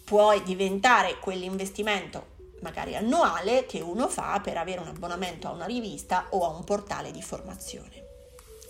Puoi 0.05 0.43
diventare 0.43 1.19
quell'investimento 1.19 2.33
magari 2.61 2.97
annuale 2.97 3.67
che 3.67 3.81
uno 3.81 4.09
fa 4.09 4.41
per 4.43 4.57
avere 4.57 4.81
un 4.81 4.89
abbonamento 4.89 5.49
a 5.49 5.53
una 5.53 5.67
rivista 5.67 6.27
o 6.31 6.45
a 6.47 6.49
un 6.49 6.65
portale 6.65 7.11
di 7.11 7.21
formazione. 7.21 8.04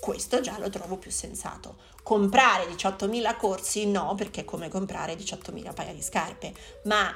Questo 0.05 0.41
già 0.41 0.59
lo 0.59 0.69
trovo 0.69 0.99
più 0.99 1.11
sensato. 1.11 1.77
Comprare 2.03 2.67
18.000 2.67 3.37
corsi 3.39 3.87
no, 3.87 4.15
perché 4.15 4.43
è 4.43 4.45
come 4.45 4.69
comprare 4.69 5.15
18.000 5.15 5.73
paia 5.73 5.95
di 5.95 6.03
scarpe, 6.03 6.53
ma 6.83 7.11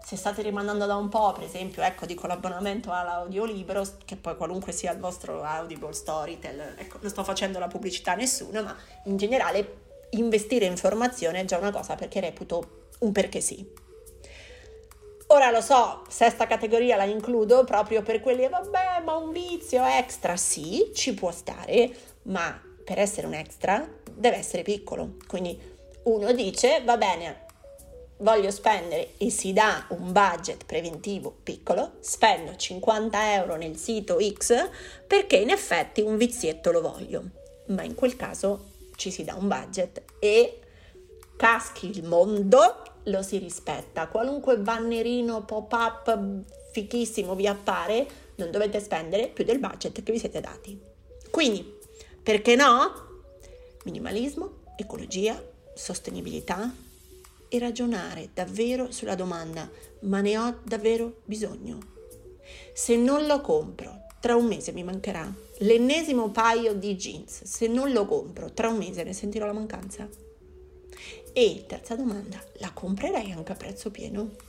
se 0.00 0.14
state 0.14 0.42
rimandando 0.42 0.86
da 0.86 0.94
un 0.94 1.08
po', 1.08 1.32
per 1.32 1.42
esempio, 1.42 1.82
ecco, 1.82 2.06
dico 2.06 2.28
l'abbonamento 2.28 2.92
all'audiolibro, 2.92 3.84
che 4.04 4.14
poi 4.14 4.36
qualunque 4.36 4.70
sia 4.70 4.92
il 4.92 5.00
vostro 5.00 5.42
Audible, 5.42 5.92
Storytel, 5.92 6.76
ecco, 6.78 6.98
non 7.00 7.10
sto 7.10 7.24
facendo 7.24 7.58
la 7.58 7.66
pubblicità 7.66 8.12
a 8.12 8.14
nessuno, 8.14 8.62
ma 8.62 8.76
in 9.06 9.16
generale 9.16 9.78
investire 10.10 10.66
in 10.66 10.76
formazione 10.76 11.40
è 11.40 11.44
già 11.44 11.58
una 11.58 11.72
cosa 11.72 11.96
perché 11.96 12.20
reputo 12.20 12.90
un 13.00 13.10
perché 13.10 13.40
sì. 13.40 13.68
Ora 15.30 15.50
lo 15.50 15.60
so, 15.60 16.04
sesta 16.08 16.46
categoria 16.46 16.96
la 16.96 17.04
includo 17.04 17.62
proprio 17.64 18.00
per 18.00 18.20
quelli, 18.20 18.48
vabbè, 18.48 19.02
ma 19.04 19.16
un 19.16 19.30
vizio 19.30 19.84
extra, 19.84 20.38
sì, 20.38 20.90
ci 20.94 21.12
può 21.12 21.30
stare, 21.30 21.94
ma 22.28 22.60
per 22.84 22.98
essere 22.98 23.26
un 23.26 23.34
extra 23.34 23.86
deve 24.10 24.36
essere 24.36 24.62
piccolo. 24.62 25.16
Quindi 25.26 25.58
uno 26.04 26.32
dice, 26.32 26.82
va 26.84 26.96
bene, 26.96 27.46
voglio 28.18 28.50
spendere 28.50 29.12
e 29.18 29.30
si 29.30 29.52
dà 29.52 29.86
un 29.90 30.12
budget 30.12 30.64
preventivo 30.64 31.36
piccolo, 31.42 31.92
spendo 32.00 32.56
50 32.56 33.34
euro 33.34 33.56
nel 33.56 33.76
sito 33.76 34.18
X 34.20 34.54
perché 35.06 35.36
in 35.36 35.50
effetti 35.50 36.00
un 36.00 36.16
vizietto 36.16 36.70
lo 36.70 36.80
voglio. 36.80 37.22
Ma 37.66 37.82
in 37.82 37.94
quel 37.94 38.16
caso 38.16 38.70
ci 38.96 39.10
si 39.10 39.24
dà 39.24 39.34
un 39.34 39.48
budget 39.48 40.02
e 40.18 40.60
caschi 41.36 41.90
il 41.90 42.04
mondo, 42.04 42.82
lo 43.04 43.22
si 43.22 43.38
rispetta. 43.38 44.08
Qualunque 44.08 44.58
bannerino 44.58 45.44
pop-up 45.44 46.16
fichissimo 46.72 47.34
vi 47.34 47.46
appare, 47.46 48.06
non 48.36 48.50
dovete 48.50 48.80
spendere 48.80 49.28
più 49.28 49.44
del 49.44 49.58
budget 49.58 50.02
che 50.02 50.12
vi 50.12 50.18
siete 50.18 50.40
dati. 50.40 50.80
Quindi 51.30 51.77
perché 52.28 52.56
no? 52.56 52.92
Minimalismo, 53.84 54.56
ecologia, 54.76 55.42
sostenibilità 55.74 56.70
e 57.48 57.58
ragionare 57.58 58.28
davvero 58.34 58.92
sulla 58.92 59.14
domanda, 59.14 59.66
ma 60.00 60.20
ne 60.20 60.36
ho 60.36 60.58
davvero 60.62 61.22
bisogno? 61.24 61.78
Se 62.74 62.96
non 62.96 63.24
lo 63.24 63.40
compro, 63.40 64.08
tra 64.20 64.36
un 64.36 64.44
mese 64.44 64.72
mi 64.72 64.84
mancherà 64.84 65.34
l'ennesimo 65.60 66.28
paio 66.28 66.74
di 66.74 66.96
jeans. 66.96 67.44
Se 67.44 67.66
non 67.66 67.92
lo 67.92 68.04
compro, 68.04 68.52
tra 68.52 68.68
un 68.68 68.76
mese 68.76 69.04
ne 69.04 69.14
sentirò 69.14 69.46
la 69.46 69.54
mancanza. 69.54 70.06
E 71.32 71.64
terza 71.66 71.96
domanda, 71.96 72.44
la 72.58 72.72
comprerei 72.74 73.32
anche 73.32 73.52
a 73.52 73.56
prezzo 73.56 73.90
pieno? 73.90 74.47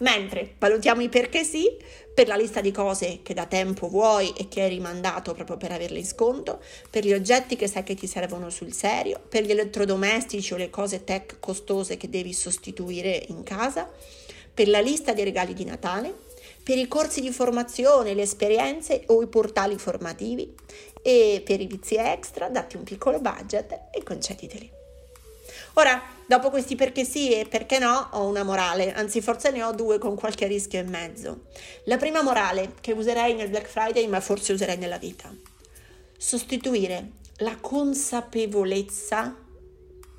Mentre 0.00 0.54
valutiamo 0.58 1.02
i 1.02 1.08
perché 1.08 1.42
sì 1.42 1.66
per 2.14 2.28
la 2.28 2.36
lista 2.36 2.60
di 2.60 2.72
cose 2.72 3.20
che 3.22 3.34
da 3.34 3.46
tempo 3.46 3.88
vuoi 3.88 4.32
e 4.36 4.48
che 4.48 4.62
hai 4.62 4.68
rimandato 4.68 5.34
proprio 5.34 5.56
per 5.56 5.72
averle 5.72 5.98
in 5.98 6.06
sconto, 6.06 6.60
per 6.90 7.04
gli 7.04 7.12
oggetti 7.12 7.56
che 7.56 7.68
sai 7.68 7.82
che 7.84 7.94
ti 7.94 8.06
servono 8.06 8.50
sul 8.50 8.72
serio, 8.72 9.20
per 9.28 9.44
gli 9.44 9.50
elettrodomestici 9.50 10.52
o 10.52 10.56
le 10.56 10.70
cose 10.70 11.04
tech 11.04 11.38
costose 11.40 11.96
che 11.96 12.08
devi 12.08 12.32
sostituire 12.32 13.24
in 13.28 13.42
casa, 13.42 13.88
per 14.52 14.68
la 14.68 14.80
lista 14.80 15.12
dei 15.12 15.24
regali 15.24 15.54
di 15.54 15.64
Natale, 15.64 16.12
per 16.62 16.76
i 16.76 16.88
corsi 16.88 17.20
di 17.20 17.30
formazione, 17.30 18.14
le 18.14 18.22
esperienze 18.22 19.04
o 19.06 19.22
i 19.22 19.26
portali 19.28 19.78
formativi 19.78 20.54
e 21.02 21.42
per 21.44 21.60
i 21.60 21.66
vizi 21.66 21.96
extra 21.96 22.48
datti 22.48 22.76
un 22.76 22.82
piccolo 22.82 23.20
budget 23.20 23.88
e 23.92 24.02
concediteli. 24.02 24.77
Ora, 25.78 26.02
dopo 26.26 26.50
questi 26.50 26.74
perché 26.74 27.04
sì 27.04 27.32
e 27.32 27.46
perché 27.46 27.78
no, 27.78 28.08
ho 28.10 28.26
una 28.26 28.42
morale, 28.42 28.92
anzi 28.92 29.20
forse 29.20 29.52
ne 29.52 29.62
ho 29.62 29.70
due 29.70 29.98
con 29.98 30.16
qualche 30.16 30.48
rischio 30.48 30.80
in 30.80 30.88
mezzo. 30.88 31.44
La 31.84 31.96
prima 31.96 32.20
morale, 32.20 32.74
che 32.80 32.90
userei 32.90 33.34
nel 33.34 33.48
Black 33.48 33.68
Friday, 33.68 34.08
ma 34.08 34.18
forse 34.20 34.52
userei 34.52 34.76
nella 34.76 34.98
vita. 34.98 35.32
Sostituire 36.16 37.12
la 37.36 37.56
consapevolezza 37.60 39.36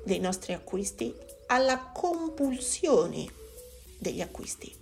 dei 0.02 0.18
nostri 0.18 0.54
acquisti 0.54 1.14
alla 1.48 1.90
compulsione 1.92 3.26
degli 3.98 4.22
acquisti. 4.22 4.74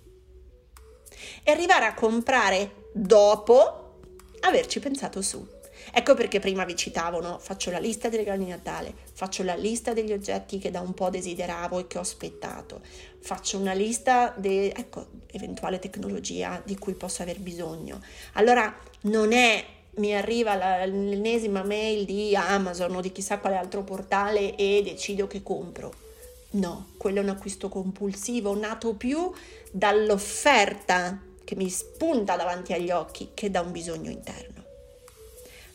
E 1.43 1.51
arrivare 1.51 1.87
a 1.87 1.93
comprare 1.93 2.85
dopo 2.93 3.97
averci 4.39 4.79
pensato 4.79 5.21
su. 5.21 5.45
Ecco 5.91 6.13
perché 6.13 6.39
prima 6.39 6.65
vi 6.65 6.75
citavo, 6.75 7.21
no? 7.21 7.39
faccio 7.39 7.71
la 7.71 7.79
lista 7.79 8.09
dei 8.09 8.19
regali 8.19 8.43
di 8.43 8.49
Natale, 8.49 8.93
faccio 9.13 9.43
la 9.43 9.55
lista 9.55 9.93
degli 9.93 10.11
oggetti 10.11 10.59
che 10.59 10.71
da 10.71 10.81
un 10.81 10.93
po' 10.93 11.09
desideravo 11.09 11.79
e 11.79 11.87
che 11.87 11.97
ho 11.97 12.01
aspettato, 12.01 12.81
faccio 13.19 13.57
una 13.57 13.73
lista 13.73 14.33
di 14.37 14.67
ecco, 14.67 15.07
eventuale 15.31 15.79
tecnologia 15.79 16.61
di 16.63 16.77
cui 16.77 16.93
posso 16.93 17.21
aver 17.21 17.39
bisogno. 17.39 18.01
Allora 18.33 18.77
non 19.01 19.31
è 19.31 19.65
mi 19.95 20.15
arriva 20.15 20.85
l'ennesima 20.85 21.63
mail 21.63 22.05
di 22.05 22.35
Amazon 22.35 22.95
o 22.95 23.01
di 23.01 23.11
chissà 23.11 23.39
quale 23.39 23.57
altro 23.57 23.83
portale 23.83 24.55
e 24.55 24.81
decido 24.83 25.27
che 25.27 25.43
compro. 25.43 26.07
No, 26.51 26.91
quello 26.97 27.19
è 27.19 27.23
un 27.23 27.29
acquisto 27.29 27.69
compulsivo 27.69 28.57
nato 28.57 28.93
più 28.93 29.31
dall'offerta 29.71 31.21
che 31.43 31.55
mi 31.55 31.69
spunta 31.69 32.35
davanti 32.35 32.73
agli 32.73 32.91
occhi 32.91 33.31
che 33.33 33.51
da 33.51 33.61
un 33.61 33.71
bisogno 33.71 34.09
interno. 34.09 34.58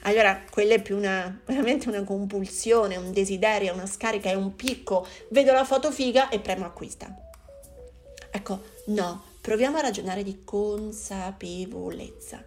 Allora, 0.06 0.42
quella 0.50 0.74
è 0.74 0.82
più 0.82 0.96
una, 0.96 1.40
veramente 1.46 1.88
una 1.88 2.04
compulsione, 2.04 2.96
un 2.96 3.10
desiderio, 3.12 3.72
una 3.72 3.86
scarica, 3.86 4.28
è 4.30 4.34
un 4.34 4.54
picco. 4.54 5.06
Vedo 5.28 5.52
la 5.52 5.64
foto 5.64 5.90
figa 5.90 6.28
e 6.28 6.40
premo 6.40 6.66
acquista. 6.66 7.14
Ecco, 8.30 8.60
no, 8.86 9.24
proviamo 9.40 9.78
a 9.78 9.82
ragionare 9.82 10.22
di 10.22 10.42
consapevolezza. 10.44 12.44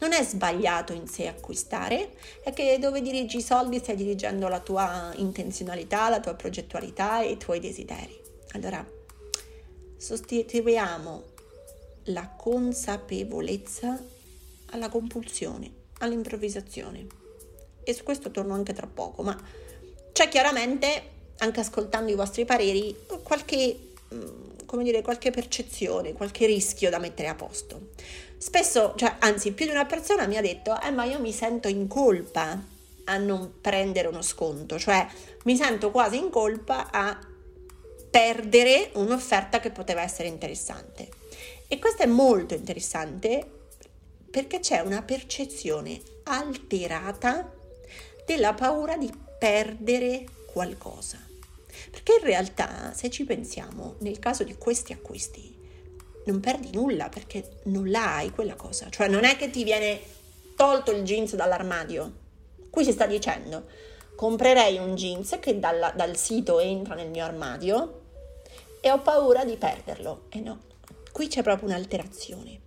Non 0.00 0.12
è 0.12 0.22
sbagliato 0.24 0.92
in 0.92 1.06
sé 1.06 1.28
acquistare, 1.28 2.16
è 2.42 2.52
che 2.52 2.76
dove 2.80 3.00
dirigi 3.00 3.38
i 3.38 3.42
soldi 3.42 3.78
stai 3.78 3.94
dirigendo 3.94 4.48
la 4.48 4.58
tua 4.58 5.12
intenzionalità, 5.16 6.08
la 6.08 6.18
tua 6.18 6.34
progettualità 6.34 7.22
e 7.22 7.30
i 7.30 7.36
tuoi 7.36 7.60
desideri. 7.60 8.20
Allora, 8.52 8.84
sostituiamo 9.96 11.22
la 12.06 12.28
consapevolezza 12.36 13.96
alla 14.70 14.88
compulsione 14.88 15.81
all'improvvisazione. 16.04 17.06
E 17.84 17.94
su 17.94 18.04
questo 18.04 18.30
torno 18.30 18.54
anche 18.54 18.72
tra 18.72 18.86
poco, 18.86 19.22
ma 19.22 19.36
c'è 20.12 20.28
chiaramente, 20.28 21.02
anche 21.38 21.60
ascoltando 21.60 22.10
i 22.10 22.14
vostri 22.14 22.44
pareri, 22.44 22.94
qualche, 23.22 23.92
mm, 24.14 24.80
dire, 24.82 25.02
qualche 25.02 25.30
percezione, 25.30 26.12
qualche 26.12 26.46
rischio 26.46 26.90
da 26.90 26.98
mettere 26.98 27.28
a 27.28 27.34
posto. 27.34 27.90
Spesso, 28.36 28.94
cioè, 28.96 29.16
anzi, 29.20 29.52
più 29.52 29.66
di 29.66 29.72
una 29.72 29.86
persona 29.86 30.26
mi 30.26 30.36
ha 30.36 30.40
detto, 30.40 30.78
eh, 30.80 30.90
ma 30.90 31.04
io 31.04 31.20
mi 31.20 31.32
sento 31.32 31.68
in 31.68 31.86
colpa 31.88 32.70
a 33.04 33.16
non 33.16 33.54
prendere 33.60 34.08
uno 34.08 34.22
sconto, 34.22 34.78
cioè 34.78 35.06
mi 35.44 35.56
sento 35.56 35.90
quasi 35.90 36.18
in 36.18 36.30
colpa 36.30 36.90
a 36.90 37.18
perdere 38.10 38.90
un'offerta 38.94 39.60
che 39.60 39.70
poteva 39.70 40.02
essere 40.02 40.28
interessante. 40.28 41.08
E 41.66 41.78
questo 41.78 42.02
è 42.02 42.06
molto 42.06 42.54
interessante 42.54 43.61
perché 44.32 44.60
c'è 44.60 44.80
una 44.80 45.02
percezione 45.02 46.00
alterata 46.22 47.52
della 48.24 48.54
paura 48.54 48.96
di 48.96 49.12
perdere 49.38 50.24
qualcosa. 50.46 51.18
Perché 51.90 52.14
in 52.18 52.24
realtà, 52.24 52.94
se 52.94 53.10
ci 53.10 53.24
pensiamo, 53.24 53.96
nel 53.98 54.18
caso 54.18 54.42
di 54.42 54.56
questi 54.56 54.94
acquisti, 54.94 55.54
non 56.24 56.40
perdi 56.40 56.70
nulla 56.72 57.10
perché 57.10 57.58
non 57.64 57.90
l'hai 57.90 58.30
quella 58.30 58.54
cosa. 58.54 58.88
Cioè 58.88 59.06
non 59.06 59.24
è 59.24 59.36
che 59.36 59.50
ti 59.50 59.64
viene 59.64 60.00
tolto 60.56 60.92
il 60.92 61.02
jeans 61.02 61.34
dall'armadio. 61.34 62.20
Qui 62.70 62.84
si 62.84 62.92
sta 62.92 63.04
dicendo, 63.04 63.66
comprerei 64.16 64.78
un 64.78 64.94
jeans 64.94 65.36
che 65.40 65.58
dalla, 65.58 65.90
dal 65.90 66.16
sito 66.16 66.58
entra 66.58 66.94
nel 66.94 67.10
mio 67.10 67.24
armadio 67.24 68.00
e 68.80 68.90
ho 68.90 69.00
paura 69.00 69.44
di 69.44 69.56
perderlo. 69.58 70.22
E 70.30 70.40
no, 70.40 70.60
qui 71.12 71.28
c'è 71.28 71.42
proprio 71.42 71.68
un'alterazione. 71.68 72.60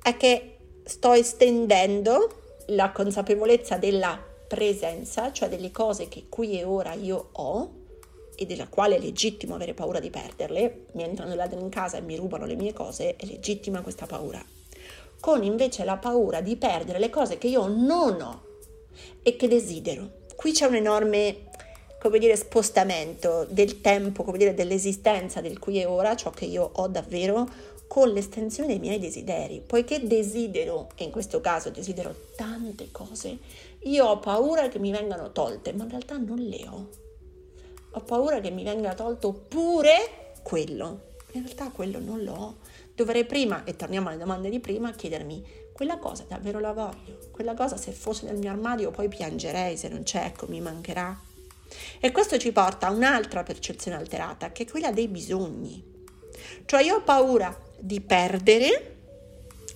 È 0.00 0.16
che 0.16 0.57
sto 0.88 1.12
estendendo 1.12 2.62
la 2.68 2.92
consapevolezza 2.92 3.76
della 3.76 4.18
presenza, 4.48 5.30
cioè 5.32 5.50
delle 5.50 5.70
cose 5.70 6.08
che 6.08 6.24
qui 6.30 6.58
e 6.58 6.64
ora 6.64 6.94
io 6.94 7.28
ho 7.32 7.70
e 8.34 8.46
della 8.46 8.68
quale 8.68 8.96
è 8.96 8.98
legittimo 8.98 9.54
avere 9.54 9.74
paura 9.74 10.00
di 10.00 10.08
perderle, 10.08 10.86
mi 10.92 11.02
entrano 11.02 11.34
ladri 11.34 11.60
in 11.60 11.68
casa 11.68 11.98
e 11.98 12.00
mi 12.00 12.16
rubano 12.16 12.46
le 12.46 12.56
mie 12.56 12.72
cose, 12.72 13.16
è 13.16 13.26
legittima 13.26 13.82
questa 13.82 14.06
paura. 14.06 14.42
Con 15.20 15.44
invece 15.44 15.84
la 15.84 15.98
paura 15.98 16.40
di 16.40 16.56
perdere 16.56 16.98
le 16.98 17.10
cose 17.10 17.36
che 17.36 17.48
io 17.48 17.66
non 17.66 18.20
ho 18.22 18.42
e 19.22 19.36
che 19.36 19.46
desidero. 19.46 20.08
Qui 20.36 20.52
c'è 20.52 20.66
un 20.66 20.76
enorme, 20.76 21.48
come 22.00 22.18
dire, 22.18 22.34
spostamento 22.34 23.46
del 23.50 23.82
tempo, 23.82 24.22
come 24.22 24.38
dire, 24.38 24.54
dell'esistenza 24.54 25.42
del 25.42 25.58
qui 25.58 25.82
e 25.82 25.84
ora, 25.84 26.16
ciò 26.16 26.30
che 26.30 26.46
io 26.46 26.70
ho 26.72 26.88
davvero, 26.88 27.46
con 27.88 28.10
l'estensione 28.10 28.68
dei 28.68 28.78
miei 28.78 29.00
desideri. 29.00 29.60
Poiché 29.66 30.06
desidero, 30.06 30.90
e 30.94 31.04
in 31.04 31.10
questo 31.10 31.40
caso 31.40 31.70
desidero 31.70 32.14
tante 32.36 32.90
cose, 32.92 33.38
io 33.80 34.06
ho 34.06 34.18
paura 34.20 34.68
che 34.68 34.78
mi 34.78 34.92
vengano 34.92 35.32
tolte, 35.32 35.72
ma 35.72 35.82
in 35.84 35.90
realtà 35.90 36.16
non 36.16 36.38
le 36.38 36.68
ho 36.68 37.06
ho 37.98 38.00
paura 38.00 38.40
che 38.40 38.50
mi 38.50 38.64
venga 38.64 38.94
tolto 38.94 39.32
pure 39.32 40.32
quello. 40.42 41.06
In 41.32 41.42
realtà 41.42 41.70
quello 41.70 41.98
non 41.98 42.22
l'ho. 42.22 42.56
Dovrei 42.94 43.24
prima, 43.24 43.64
e 43.64 43.76
torniamo 43.76 44.08
alle 44.08 44.18
domande 44.18 44.50
di 44.50 44.60
prima, 44.60 44.92
chiedermi 44.92 45.66
quella 45.72 45.98
cosa 45.98 46.24
davvero 46.26 46.58
la 46.58 46.72
voglio. 46.72 47.18
Quella 47.30 47.54
cosa 47.54 47.76
se 47.76 47.92
fosse 47.92 48.26
nel 48.26 48.38
mio 48.38 48.50
armadio 48.50 48.90
poi 48.90 49.08
piangerei, 49.08 49.76
se 49.76 49.88
non 49.88 50.02
c'è, 50.02 50.24
ecco, 50.24 50.46
mi 50.48 50.60
mancherà. 50.60 51.18
E 52.00 52.12
questo 52.12 52.38
ci 52.38 52.52
porta 52.52 52.88
a 52.88 52.92
un'altra 52.92 53.42
percezione 53.42 53.96
alterata, 53.96 54.52
che 54.52 54.64
è 54.64 54.66
quella 54.66 54.90
dei 54.90 55.08
bisogni. 55.08 55.96
Cioè 56.64 56.82
io 56.82 56.96
ho 56.96 57.02
paura 57.02 57.56
di 57.78 58.00
perdere 58.00 58.96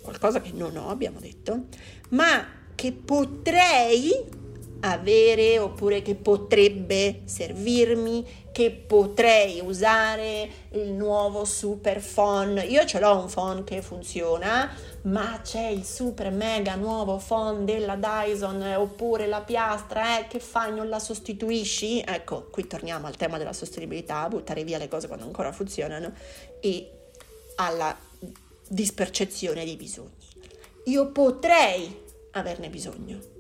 qualcosa 0.03 0.41
che 0.41 0.51
non 0.53 0.77
ho, 0.77 0.89
abbiamo 0.89 1.21
detto, 1.21 1.65
ma 2.11 2.45
che 2.75 2.93
potrei 2.93 4.41
avere 4.85 5.61
oppure 5.61 6.03
che 6.03 6.17
potrebbe 6.17 7.21
servirmi, 7.25 8.41
che 8.51 8.73
potrei 8.73 9.61
usare 9.61 10.49
il 10.73 10.91
nuovo 10.91 11.45
super 11.45 12.03
phone. 12.03 12.65
Io 12.65 12.85
ce 12.85 12.99
l'ho 12.99 13.17
un 13.17 13.31
phone 13.31 13.63
che 13.63 13.81
funziona, 13.81 14.69
ma 15.03 15.41
c'è 15.43 15.69
il 15.69 15.85
super 15.85 16.33
mega 16.33 16.75
nuovo 16.75 17.23
phone 17.25 17.65
della 17.65 17.95
Dyson 17.95 18.61
oppure 18.77 19.29
la 19.29 19.43
piastra, 19.43 20.19
eh, 20.19 20.27
che 20.27 20.41
fai, 20.41 20.75
non 20.75 20.89
la 20.89 20.99
sostituisci? 20.99 22.03
Ecco, 22.05 22.49
qui 22.51 22.67
torniamo 22.67 23.07
al 23.07 23.17
tema 23.17 23.39
della 23.39 23.53
sostenibilità, 23.53 24.29
buttare 24.29 24.65
via 24.65 24.79
le 24.79 24.89
cose 24.89 25.07
quando 25.07 25.25
ancora 25.25 25.53
funzionano 25.53 26.13
e 26.61 26.91
alla 27.57 27.97
dispercezione 28.69 29.65
dei 29.65 29.77
bisogni. 29.77 30.11
Io 30.85 31.11
potrei 31.13 32.01
averne 32.33 32.69
bisogno 32.71 33.33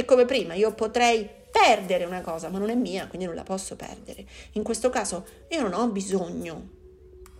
è 0.00 0.04
come 0.06 0.24
prima, 0.24 0.54
io 0.54 0.72
potrei 0.72 1.28
perdere 1.50 2.04
una 2.04 2.22
cosa, 2.22 2.48
ma 2.48 2.58
non 2.58 2.70
è 2.70 2.74
mia, 2.74 3.06
quindi 3.06 3.26
non 3.26 3.34
la 3.34 3.42
posso 3.42 3.76
perdere. 3.76 4.26
In 4.52 4.62
questo 4.62 4.88
caso 4.88 5.26
io 5.48 5.60
non 5.60 5.74
ho 5.74 5.88
bisogno 5.88 6.68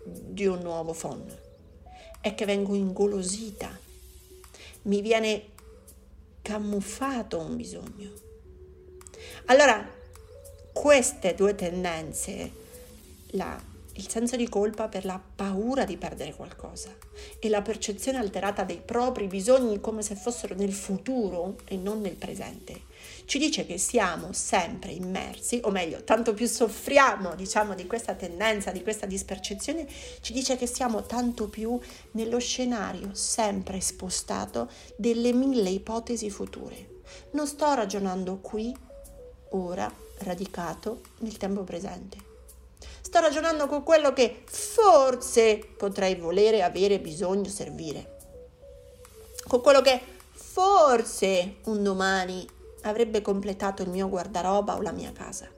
di 0.04 0.46
un 0.46 0.60
nuovo 0.60 0.92
phone, 0.92 1.38
è 2.20 2.34
che 2.34 2.44
vengo 2.44 2.74
ingolosita, 2.74 3.78
mi 4.82 5.00
viene 5.00 5.48
camuffato 6.42 7.38
un 7.38 7.56
bisogno. 7.56 8.12
Allora, 9.46 9.88
queste 10.72 11.34
due 11.34 11.54
tendenze, 11.54 12.50
la 13.32 13.69
il 13.94 14.08
senso 14.08 14.36
di 14.36 14.48
colpa 14.48 14.88
per 14.88 15.04
la 15.04 15.20
paura 15.20 15.84
di 15.84 15.96
perdere 15.96 16.34
qualcosa 16.34 16.90
e 17.38 17.48
la 17.48 17.62
percezione 17.62 18.18
alterata 18.18 18.64
dei 18.64 18.80
propri 18.84 19.26
bisogni 19.26 19.80
come 19.80 20.02
se 20.02 20.14
fossero 20.14 20.54
nel 20.54 20.72
futuro 20.72 21.56
e 21.64 21.76
non 21.76 22.00
nel 22.00 22.16
presente. 22.16 22.88
Ci 23.24 23.38
dice 23.38 23.66
che 23.66 23.78
siamo 23.78 24.32
sempre 24.32 24.92
immersi, 24.92 25.60
o 25.64 25.70
meglio, 25.70 26.02
tanto 26.04 26.34
più 26.34 26.46
soffriamo, 26.46 27.34
diciamo, 27.34 27.74
di 27.74 27.86
questa 27.86 28.14
tendenza, 28.14 28.72
di 28.72 28.82
questa 28.82 29.06
dispercezione, 29.06 29.86
ci 30.20 30.32
dice 30.32 30.56
che 30.56 30.66
siamo 30.66 31.04
tanto 31.04 31.48
più 31.48 31.78
nello 32.12 32.38
scenario 32.38 33.14
sempre 33.14 33.80
spostato 33.80 34.68
delle 34.96 35.32
mille 35.32 35.70
ipotesi 35.70 36.30
future. 36.30 36.98
Non 37.32 37.46
sto 37.46 37.72
ragionando 37.74 38.38
qui, 38.38 38.74
ora, 39.50 39.92
radicato 40.18 41.00
nel 41.18 41.36
tempo 41.36 41.62
presente 41.62 42.29
Sto 43.10 43.18
ragionando 43.18 43.66
con 43.66 43.82
quello 43.82 44.12
che 44.12 44.44
forse 44.46 45.58
potrei 45.76 46.14
volere, 46.14 46.62
avere, 46.62 47.00
bisogno, 47.00 47.48
servire. 47.48 48.18
Con 49.48 49.60
quello 49.60 49.80
che 49.80 50.00
forse 50.30 51.56
un 51.64 51.82
domani 51.82 52.48
avrebbe 52.82 53.20
completato 53.20 53.82
il 53.82 53.88
mio 53.88 54.08
guardaroba 54.08 54.76
o 54.76 54.80
la 54.80 54.92
mia 54.92 55.10
casa. 55.10 55.48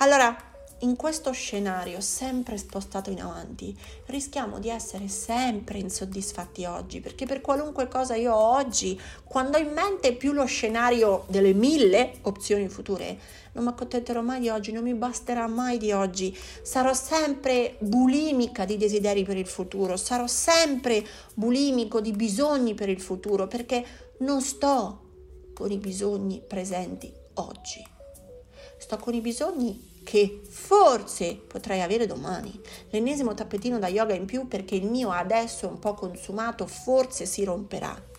Allora, 0.00 0.36
in 0.80 0.96
questo 0.96 1.32
scenario 1.32 2.02
sempre 2.02 2.58
spostato 2.58 3.08
in 3.08 3.22
avanti, 3.22 3.74
rischiamo 4.06 4.58
di 4.58 4.68
essere 4.68 5.08
sempre 5.08 5.78
insoddisfatti 5.78 6.66
oggi, 6.66 7.00
perché 7.00 7.24
per 7.24 7.40
qualunque 7.40 7.88
cosa 7.88 8.16
io 8.16 8.34
ho 8.34 8.54
oggi, 8.54 9.00
quando 9.24 9.56
ho 9.56 9.60
in 9.60 9.72
mente 9.72 10.12
più 10.12 10.32
lo 10.32 10.44
scenario 10.44 11.24
delle 11.28 11.54
mille 11.54 12.18
opzioni 12.22 12.68
future, 12.68 13.18
non 13.54 13.64
mi 13.64 13.70
accontenterò 13.70 14.20
mai 14.20 14.40
di 14.40 14.48
oggi, 14.48 14.72
non 14.72 14.82
mi 14.82 14.94
basterà 14.94 15.46
mai 15.46 15.78
di 15.78 15.92
oggi, 15.92 16.36
sarò 16.62 16.92
sempre 16.92 17.76
bulimica 17.80 18.64
di 18.64 18.76
desideri 18.76 19.24
per 19.24 19.36
il 19.36 19.46
futuro, 19.46 19.96
sarò 19.96 20.26
sempre 20.26 21.04
bulimico 21.34 22.00
di 22.00 22.12
bisogni 22.12 22.74
per 22.74 22.88
il 22.88 23.00
futuro, 23.00 23.46
perché 23.46 23.84
non 24.18 24.40
sto 24.40 25.00
con 25.54 25.70
i 25.70 25.78
bisogni 25.78 26.42
presenti 26.46 27.12
oggi. 27.34 27.84
Sto 28.76 28.96
con 28.98 29.14
i 29.14 29.20
bisogni 29.20 29.92
che 30.04 30.42
forse 30.46 31.34
potrei 31.34 31.80
avere 31.80 32.06
domani. 32.06 32.60
L'ennesimo 32.90 33.34
tappetino 33.34 33.78
da 33.78 33.88
yoga 33.88 34.14
in 34.14 34.26
più 34.26 34.46
perché 34.46 34.74
il 34.74 34.86
mio 34.86 35.10
adesso 35.10 35.66
è 35.66 35.70
un 35.70 35.78
po' 35.78 35.94
consumato, 35.94 36.66
forse 36.66 37.24
si 37.24 37.44
romperà. 37.44 38.12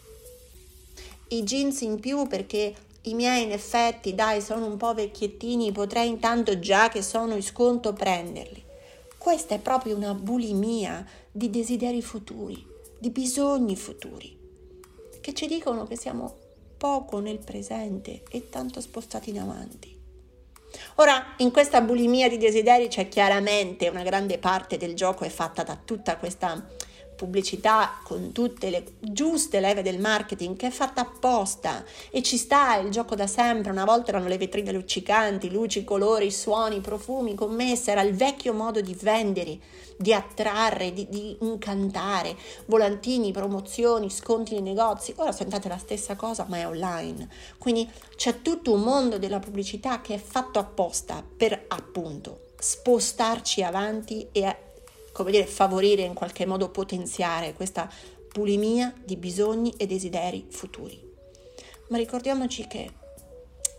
I 1.28 1.44
jeans 1.44 1.82
in 1.82 2.00
più 2.00 2.28
perché 2.28 2.74
i 3.06 3.14
miei 3.14 3.44
in 3.44 3.52
effetti, 3.52 4.16
dai, 4.16 4.42
sono 4.42 4.66
un 4.66 4.78
po' 4.78 4.94
vecchiettini, 4.94 5.72
potrei 5.72 6.10
intanto 6.10 6.60
già 6.60 6.90
che 6.90 7.02
sono 7.02 7.36
in 7.36 7.44
sconto 7.44 7.94
prenderli. 7.94 8.64
Questa 9.18 9.56
è 9.56 9.60
proprio 9.60 9.96
una 9.96 10.14
bulimia 10.14 11.06
di 11.32 11.50
desideri 11.50 12.02
futuri, 12.02 12.66
di 12.98 13.10
bisogni 13.10 13.76
futuri, 13.76 14.38
che 15.22 15.34
ci 15.34 15.48
dicono 15.48 15.86
che 15.86 15.98
siamo 15.98 16.36
poco 16.78 17.20
nel 17.20 17.40
presente 17.40 18.24
e 18.30 18.50
tanto 18.50 18.82
spostati 18.82 19.30
in 19.30 19.40
avanti. 19.40 19.94
Ora, 20.96 21.36
in 21.38 21.52
questa 21.52 21.82
bulimia 21.82 22.28
di 22.30 22.38
desideri 22.38 22.88
c'è 22.88 23.08
chiaramente 23.08 23.88
una 23.88 24.04
grande 24.04 24.38
parte 24.38 24.78
del 24.78 24.94
gioco 24.94 25.24
è 25.24 25.30
fatta 25.30 25.64
da 25.64 25.80
tutta 25.84 26.18
questa 26.18 26.74
pubblicità 27.16 28.00
con 28.04 28.32
tutte 28.32 28.70
le 28.70 28.84
giuste 29.00 29.60
leve 29.60 29.82
del 29.82 30.00
marketing 30.00 30.56
che 30.56 30.68
è 30.68 30.72
fatta 30.72 31.02
apposta. 31.02 31.84
E 32.12 32.22
ci 32.22 32.38
sta 32.38 32.76
il 32.78 32.92
gioco 32.92 33.16
da 33.16 33.28
sempre 33.28 33.72
una 33.72 33.86
volta 33.86 34.10
erano 34.10 34.28
le 34.28 34.38
vetrine 34.38 34.72
luccicanti 34.72 35.52
luci, 35.52 35.84
colori, 35.84 36.32
suoni, 36.32 36.82
profumi 36.82 37.36
commesse 37.36 37.92
era 37.92 38.02
il 38.02 38.16
vecchio 38.16 38.54
modo 38.54 38.82
di 38.82 38.96
vendere 39.00 39.60
di 39.98 40.14
attrarre, 40.14 40.94
di, 40.94 41.08
di 41.10 41.38
incantare. 41.42 42.36
Volantini, 42.66 43.32
promozioni, 43.32 44.10
sconti 44.10 44.54
nei 44.54 44.62
negozi. 44.62 45.14
Ora 45.18 45.32
sentate 45.32 45.68
la 45.68 45.78
stessa 45.78 46.16
cosa 46.16 46.46
ma 46.50 46.58
è 46.58 46.68
online. 46.68 47.30
Quindi 47.58 47.90
c'è 48.16 48.42
tutto 48.42 48.74
un 48.74 48.82
mondo 48.82 49.18
della 49.18 49.40
pubblicità 49.40 50.02
che 50.02 50.16
è 50.16 50.20
fatto 50.20 50.60
apposta 50.60 51.24
per 51.36 51.66
appunto 51.68 52.44
spostarci 52.58 53.62
avanti 53.62 54.28
e 54.32 54.44
come 55.16 55.32
dire, 55.32 55.46
favorire 55.46 56.02
in 56.02 56.14
qualche 56.14 56.46
modo 56.46 56.68
potenziare 56.68 57.54
questa 57.54 57.90
bulimia 58.34 58.94
di 59.02 59.16
bisogni 59.16 59.74
e 59.78 59.88
desideri 59.88 60.46
futuri. 60.50 61.02
ma 61.88 61.96
ricordiamoci 61.96 62.68
che 62.68 62.92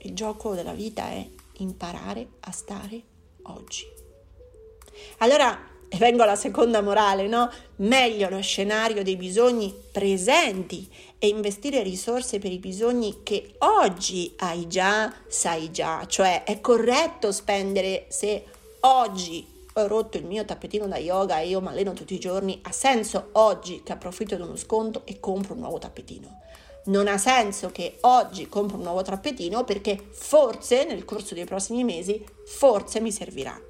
il 0.04 0.14
gioco 0.14 0.54
della 0.54 0.72
vita 0.72 1.10
è 1.10 1.28
imparare 1.58 2.26
a 2.40 2.52
stare 2.52 3.02
oggi. 3.42 3.84
Allora, 5.18 5.74
e 5.88 5.98
vengo 5.98 6.22
alla 6.22 6.36
seconda 6.36 6.80
morale, 6.80 7.26
no? 7.26 7.50
Meglio 7.76 8.30
lo 8.30 8.40
scenario 8.40 9.02
dei 9.02 9.16
bisogni 9.16 9.74
presenti 9.92 10.88
e 11.18 11.28
investire 11.28 11.82
risorse 11.82 12.38
per 12.38 12.50
i 12.50 12.58
bisogni 12.58 13.22
che 13.22 13.56
oggi 13.58 14.32
hai 14.38 14.66
già, 14.68 15.12
sai 15.28 15.70
già. 15.70 16.06
Cioè 16.06 16.44
è 16.44 16.62
corretto 16.62 17.30
spendere 17.30 18.06
se 18.08 18.44
oggi 18.80 19.55
ho 19.78 19.86
rotto 19.86 20.16
il 20.16 20.24
mio 20.24 20.44
tappetino 20.44 20.86
da 20.86 20.96
yoga 20.96 21.40
e 21.40 21.48
io 21.48 21.60
mi 21.60 21.68
alleno 21.68 21.92
tutti 21.92 22.14
i 22.14 22.18
giorni, 22.18 22.58
ha 22.62 22.72
senso 22.72 23.28
oggi 23.32 23.82
che 23.82 23.92
approfitto 23.92 24.34
di 24.34 24.40
uno 24.40 24.56
sconto 24.56 25.02
e 25.04 25.20
compro 25.20 25.52
un 25.52 25.60
nuovo 25.60 25.78
tappetino. 25.78 26.40
Non 26.86 27.08
ha 27.08 27.18
senso 27.18 27.70
che 27.70 27.98
oggi 28.02 28.48
compro 28.48 28.78
un 28.78 28.84
nuovo 28.84 29.02
tappetino 29.02 29.64
perché 29.64 30.02
forse 30.12 30.84
nel 30.84 31.04
corso 31.04 31.34
dei 31.34 31.44
prossimi 31.44 31.84
mesi 31.84 32.24
forse 32.46 33.00
mi 33.00 33.12
servirà. 33.12 33.60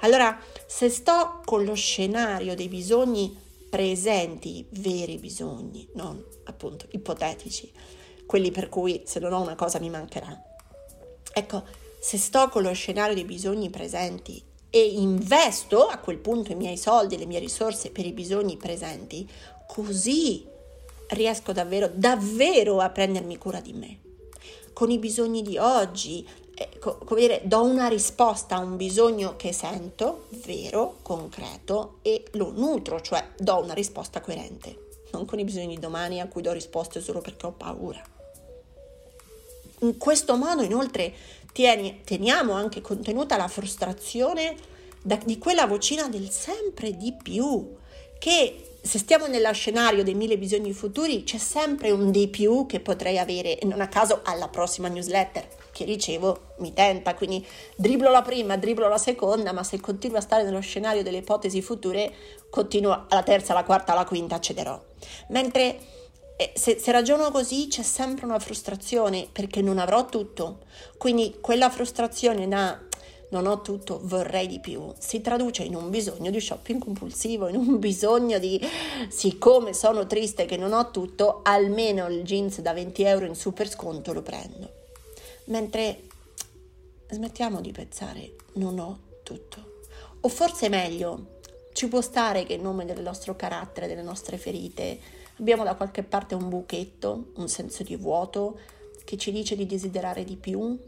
Allora, 0.00 0.38
se 0.66 0.88
sto 0.88 1.40
con 1.44 1.64
lo 1.64 1.74
scenario 1.74 2.54
dei 2.54 2.68
bisogni 2.68 3.36
presenti, 3.68 4.64
veri 4.70 5.16
bisogni, 5.16 5.88
non 5.94 6.22
appunto 6.44 6.86
ipotetici, 6.90 7.72
quelli 8.24 8.52
per 8.52 8.68
cui 8.68 9.02
se 9.04 9.18
non 9.18 9.32
ho 9.32 9.40
una 9.40 9.56
cosa 9.56 9.80
mi 9.80 9.90
mancherà. 9.90 10.40
Ecco, 11.32 11.64
se 11.98 12.18
sto 12.18 12.48
con 12.50 12.62
lo 12.62 12.72
scenario 12.72 13.14
dei 13.14 13.24
bisogni 13.24 13.68
presenti 13.68 14.48
e 14.70 14.84
investo 14.94 15.86
a 15.86 15.98
quel 15.98 16.18
punto 16.18 16.52
i 16.52 16.56
miei 16.56 16.76
soldi, 16.76 17.18
le 17.18 17.26
mie 17.26 17.40
risorse 17.40 17.90
per 17.90 18.06
i 18.06 18.12
bisogni 18.12 18.56
presenti, 18.56 19.28
così 19.66 20.46
riesco 21.08 21.52
davvero, 21.52 21.90
davvero 21.92 22.78
a 22.78 22.88
prendermi 22.90 23.36
cura 23.36 23.60
di 23.60 23.72
me. 23.72 23.98
Con 24.72 24.90
i 24.90 24.98
bisogni 24.98 25.42
di 25.42 25.58
oggi 25.58 26.26
eh, 26.54 26.78
come 26.78 27.20
dire, 27.20 27.40
do 27.44 27.62
una 27.62 27.88
risposta 27.88 28.56
a 28.56 28.60
un 28.60 28.76
bisogno 28.76 29.34
che 29.36 29.50
sento, 29.50 30.26
vero, 30.44 30.96
concreto, 31.00 31.98
e 32.02 32.24
lo 32.32 32.52
nutro, 32.54 33.00
cioè 33.00 33.30
do 33.38 33.62
una 33.62 33.72
risposta 33.72 34.20
coerente, 34.20 34.88
non 35.12 35.24
con 35.24 35.38
i 35.38 35.44
bisogni 35.44 35.74
di 35.74 35.80
domani 35.80 36.20
a 36.20 36.28
cui 36.28 36.42
do 36.42 36.52
risposte 36.52 37.00
solo 37.00 37.20
perché 37.20 37.46
ho 37.46 37.52
paura. 37.52 38.02
In 39.80 39.96
questo 39.98 40.36
modo, 40.36 40.62
inoltre, 40.62 41.12
tieni, 41.52 42.00
teniamo 42.04 42.52
anche 42.52 42.80
contenuta 42.80 43.36
la 43.36 43.48
frustrazione 43.48 44.54
da, 45.02 45.18
di 45.24 45.38
quella 45.38 45.66
vocina 45.66 46.08
del 46.08 46.30
sempre 46.30 46.96
di 46.96 47.14
più, 47.20 47.76
che 48.18 48.64
se 48.82 48.98
stiamo 48.98 49.26
nello 49.26 49.52
scenario 49.52 50.02
dei 50.02 50.14
mille 50.14 50.38
bisogni 50.38 50.72
futuri, 50.72 51.24
c'è 51.24 51.38
sempre 51.38 51.90
un 51.90 52.10
di 52.10 52.28
più 52.28 52.66
che 52.66 52.80
potrei 52.80 53.18
avere, 53.18 53.58
e 53.58 53.66
non 53.66 53.80
a 53.80 53.88
caso 53.88 54.20
alla 54.24 54.48
prossima 54.48 54.88
newsletter 54.88 55.58
che 55.72 55.84
ricevo 55.84 56.54
mi 56.58 56.72
tenta, 56.72 57.14
quindi 57.14 57.46
dribblo 57.76 58.10
la 58.10 58.22
prima, 58.22 58.56
dribblo 58.56 58.88
la 58.88 58.98
seconda, 58.98 59.52
ma 59.52 59.62
se 59.62 59.80
continuo 59.80 60.18
a 60.18 60.22
stare 60.22 60.42
nello 60.42 60.60
scenario 60.60 61.02
delle 61.02 61.18
ipotesi 61.18 61.62
future, 61.62 62.12
continuo 62.50 63.06
alla 63.08 63.22
terza, 63.22 63.52
alla 63.52 63.64
quarta, 63.64 63.92
alla 63.92 64.04
quinta, 64.04 64.34
accederò. 64.34 64.80
Mentre 65.28 65.78
se, 66.54 66.78
se 66.78 66.92
ragiono 66.92 67.30
così 67.30 67.68
c'è 67.68 67.82
sempre 67.82 68.24
una 68.24 68.38
frustrazione 68.38 69.28
perché 69.30 69.62
non 69.62 69.78
avrò 69.78 70.06
tutto, 70.06 70.60
quindi 70.96 71.38
quella 71.40 71.70
frustrazione 71.70 72.48
da 72.48 72.80
non 73.30 73.46
ho 73.46 73.60
tutto, 73.60 74.00
vorrei 74.02 74.48
di 74.48 74.58
più, 74.58 74.92
si 74.98 75.20
traduce 75.20 75.62
in 75.62 75.76
un 75.76 75.88
bisogno 75.88 76.32
di 76.32 76.40
shopping 76.40 76.82
compulsivo, 76.82 77.46
in 77.46 77.54
un 77.54 77.78
bisogno 77.78 78.40
di, 78.40 78.60
siccome 79.08 79.72
sono 79.72 80.06
triste 80.06 80.46
che 80.46 80.56
non 80.56 80.72
ho 80.72 80.90
tutto, 80.90 81.40
almeno 81.44 82.08
il 82.08 82.24
jeans 82.24 82.60
da 82.60 82.72
20 82.72 83.02
euro 83.04 83.26
in 83.26 83.36
super 83.36 83.68
sconto 83.68 84.12
lo 84.12 84.22
prendo 84.22 84.78
mentre 85.50 86.02
smettiamo 87.10 87.60
di 87.60 87.72
pensare 87.72 88.34
non 88.54 88.78
ho 88.78 88.98
tutto. 89.22 89.82
O 90.20 90.28
forse 90.28 90.68
meglio, 90.68 91.38
ci 91.72 91.88
può 91.88 92.00
stare 92.00 92.44
che 92.44 92.54
in 92.54 92.62
nome 92.62 92.84
del 92.84 93.00
nostro 93.00 93.36
carattere, 93.36 93.86
delle 93.86 94.02
nostre 94.02 94.38
ferite, 94.38 94.98
abbiamo 95.40 95.64
da 95.64 95.74
qualche 95.74 96.02
parte 96.02 96.34
un 96.34 96.48
buchetto, 96.48 97.32
un 97.36 97.48
senso 97.48 97.82
di 97.82 97.96
vuoto 97.96 98.58
che 99.04 99.16
ci 99.16 99.32
dice 99.32 99.56
di 99.56 99.66
desiderare 99.66 100.22
di 100.22 100.36
più, 100.36 100.78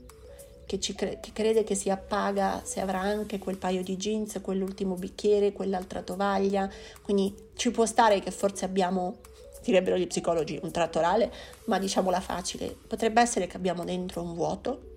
che, 0.67 0.79
cre- 0.79 1.19
che 1.21 1.31
crede 1.33 1.65
che 1.65 1.75
si 1.75 1.91
appaga 1.91 2.61
se 2.65 2.81
avrà 2.81 3.01
anche 3.01 3.39
quel 3.39 3.57
paio 3.57 3.83
di 3.83 3.97
jeans, 3.97 4.39
quell'ultimo 4.41 4.95
bicchiere, 4.95 5.53
quell'altra 5.53 6.03
tovaglia. 6.03 6.71
Quindi 7.03 7.35
ci 7.57 7.71
può 7.71 7.85
stare 7.87 8.21
che 8.21 8.31
forse 8.31 8.65
abbiamo 8.65 9.17
direbbero 9.63 9.97
gli 9.97 10.07
psicologi, 10.07 10.59
un 10.63 10.71
tratto 10.71 10.99
orale, 10.99 11.33
ma 11.67 11.79
diciamola 11.79 12.21
facile, 12.21 12.77
potrebbe 12.87 13.21
essere 13.21 13.47
che 13.47 13.57
abbiamo 13.57 13.85
dentro 13.85 14.21
un 14.21 14.35
vuoto 14.35 14.91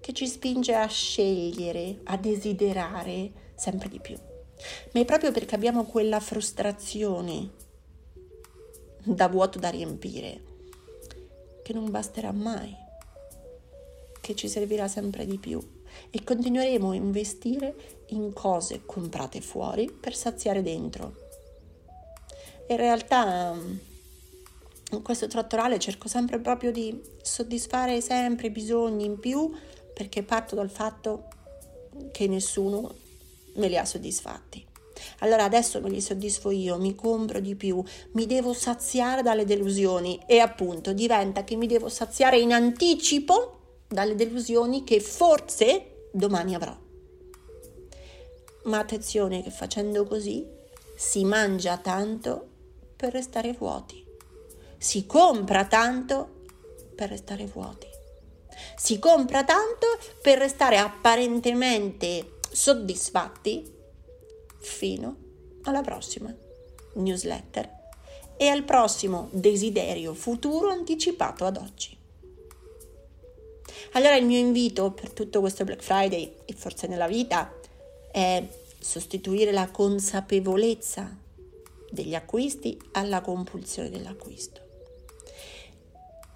che 0.00 0.12
ci 0.12 0.26
spinge 0.26 0.74
a 0.74 0.86
scegliere, 0.86 2.00
a 2.04 2.16
desiderare 2.16 3.30
sempre 3.54 3.88
di 3.88 4.00
più. 4.00 4.16
Ma 4.92 5.00
è 5.00 5.04
proprio 5.04 5.30
perché 5.30 5.54
abbiamo 5.54 5.84
quella 5.84 6.18
frustrazione 6.18 7.62
da 9.04 9.28
vuoto 9.28 9.58
da 9.58 9.68
riempire 9.68 10.52
che 11.62 11.72
non 11.72 11.90
basterà 11.90 12.32
mai, 12.32 12.74
che 14.20 14.34
ci 14.34 14.48
servirà 14.48 14.88
sempre 14.88 15.26
di 15.26 15.38
più 15.38 15.60
e 16.10 16.24
continueremo 16.24 16.90
a 16.90 16.94
investire 16.94 18.02
in 18.08 18.32
cose 18.32 18.82
comprate 18.84 19.40
fuori 19.40 19.90
per 19.90 20.14
saziare 20.16 20.62
dentro 20.62 21.22
in 22.66 22.76
realtà 22.76 23.54
in 24.90 25.02
questo 25.02 25.26
trattorale 25.26 25.78
cerco 25.78 26.08
sempre 26.08 26.38
proprio 26.38 26.72
di 26.72 26.98
soddisfare 27.20 28.00
sempre 28.00 28.46
i 28.46 28.50
bisogni 28.50 29.04
in 29.04 29.18
più 29.18 29.52
perché 29.92 30.22
parto 30.22 30.54
dal 30.54 30.70
fatto 30.70 31.28
che 32.10 32.26
nessuno 32.26 32.94
me 33.56 33.68
li 33.68 33.76
ha 33.76 33.84
soddisfatti. 33.84 34.66
Allora 35.20 35.44
adesso 35.44 35.80
me 35.80 35.90
li 35.90 36.00
soddisfo 36.00 36.50
io, 36.50 36.78
mi 36.78 36.94
compro 36.94 37.40
di 37.40 37.54
più, 37.54 37.82
mi 38.12 38.26
devo 38.26 38.52
saziare 38.52 39.22
dalle 39.22 39.44
delusioni 39.44 40.20
e 40.26 40.38
appunto 40.38 40.92
diventa 40.92 41.44
che 41.44 41.56
mi 41.56 41.66
devo 41.66 41.88
saziare 41.88 42.38
in 42.38 42.52
anticipo 42.52 43.60
dalle 43.88 44.14
delusioni 44.14 44.84
che 44.84 45.00
forse 45.00 46.08
domani 46.12 46.54
avrò. 46.54 46.76
Ma 48.64 48.78
attenzione 48.78 49.42
che 49.42 49.50
facendo 49.50 50.04
così 50.04 50.46
si 50.96 51.24
mangia 51.24 51.76
tanto 51.76 52.48
per 52.96 53.12
restare 53.12 53.52
vuoti. 53.52 54.02
Si 54.78 55.06
compra 55.06 55.66
tanto 55.66 56.42
per 56.94 57.10
restare 57.10 57.46
vuoti. 57.46 57.86
Si 58.76 58.98
compra 58.98 59.44
tanto 59.44 59.86
per 60.22 60.38
restare 60.38 60.78
apparentemente 60.78 62.38
soddisfatti 62.50 63.73
fino 64.64 65.16
alla 65.62 65.82
prossima 65.82 66.34
newsletter 66.94 67.82
e 68.36 68.48
al 68.48 68.64
prossimo 68.64 69.28
desiderio 69.32 70.14
futuro 70.14 70.68
anticipato 70.68 71.44
ad 71.44 71.56
oggi. 71.56 71.96
Allora 73.92 74.16
il 74.16 74.26
mio 74.26 74.38
invito 74.38 74.90
per 74.90 75.10
tutto 75.10 75.40
questo 75.40 75.64
Black 75.64 75.82
Friday 75.82 76.34
e 76.44 76.52
forse 76.54 76.86
nella 76.86 77.06
vita 77.06 77.52
è 78.10 78.46
sostituire 78.78 79.52
la 79.52 79.70
consapevolezza 79.70 81.16
degli 81.90 82.14
acquisti 82.14 82.76
alla 82.92 83.20
compulsione 83.20 83.88
dell'acquisto 83.88 84.62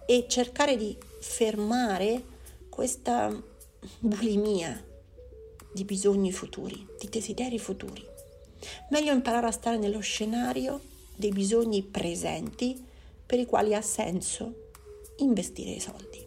e 0.07 0.27
cercare 0.29 0.77
di 0.77 0.97
fermare 1.21 2.23
questa 2.69 3.31
bulimia 3.99 4.85
di 5.73 5.85
bisogni 5.85 6.33
futuri, 6.33 6.87
di 6.99 7.09
desideri 7.09 7.59
futuri. 7.59 8.17
Meglio 8.91 9.13
imparare 9.13 9.47
a 9.47 9.53
stare 9.53 9.77
nello 9.77 10.01
scenario 10.01 10.81
dei 11.17 11.31
bisogni 11.31 11.83
presenti 11.83 12.85
per 13.27 13.39
i 13.39 13.47
quali 13.47 13.75
ha 13.75 13.83
senso 13.83 14.71
investire 15.19 15.71
i 15.71 15.81
soldi. 15.81 16.27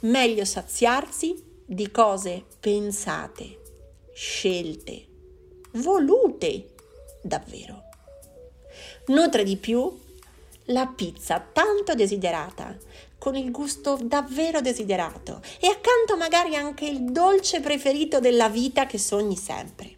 Meglio 0.00 0.44
saziarsi 0.44 1.42
di 1.64 1.90
cose 1.90 2.44
pensate, 2.60 3.60
scelte, 4.12 5.06
volute 5.72 6.74
davvero. 7.22 7.82
Nutre 9.06 9.42
di 9.42 9.56
più 9.56 10.06
la 10.66 10.86
pizza 10.86 11.40
tanto 11.40 11.94
desiderata, 11.94 12.76
con 13.18 13.34
il 13.34 13.50
gusto 13.50 13.98
davvero 14.00 14.60
desiderato 14.60 15.40
e 15.60 15.66
accanto 15.66 16.16
magari 16.16 16.54
anche 16.54 16.86
il 16.86 17.10
dolce 17.10 17.60
preferito 17.60 18.20
della 18.20 18.48
vita 18.48 18.86
che 18.86 18.98
sogni 18.98 19.36
sempre. 19.36 19.96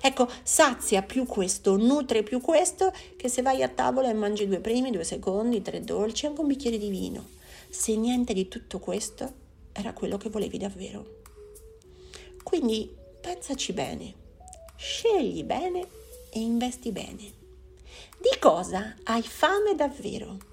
Ecco, 0.00 0.28
sazia 0.42 1.02
più 1.02 1.24
questo, 1.26 1.76
nutre 1.76 2.22
più 2.22 2.40
questo, 2.40 2.92
che 3.16 3.28
se 3.28 3.42
vai 3.42 3.62
a 3.62 3.68
tavola 3.68 4.10
e 4.10 4.14
mangi 4.14 4.46
due 4.46 4.60
primi, 4.60 4.90
due 4.90 5.04
secondi, 5.04 5.62
tre 5.62 5.82
dolci, 5.82 6.26
anche 6.26 6.40
un 6.40 6.46
bicchiere 6.46 6.78
di 6.78 6.88
vino. 6.88 7.28
Se 7.68 7.94
niente 7.96 8.32
di 8.32 8.48
tutto 8.48 8.78
questo 8.78 9.32
era 9.72 9.92
quello 9.92 10.16
che 10.16 10.28
volevi 10.28 10.58
davvero. 10.58 11.16
Quindi 12.42 12.90
pensaci 13.20 13.72
bene 13.72 14.26
scegli 14.78 15.42
bene 15.42 15.88
e 16.30 16.38
investi 16.38 16.92
bene. 16.92 17.32
Di 18.16 18.38
cosa 18.38 18.94
hai 19.04 19.22
fame 19.22 19.74
davvero? 19.74 20.47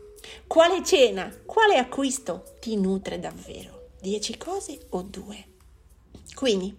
Quale 0.48 0.84
cena, 0.84 1.34
quale 1.46 1.78
acquisto 1.78 2.56
ti 2.60 2.76
nutre 2.76 3.20
davvero? 3.20 3.90
10 4.02 4.38
cose 4.38 4.80
o 4.90 5.02
due? 5.02 5.54
Quindi 6.34 6.76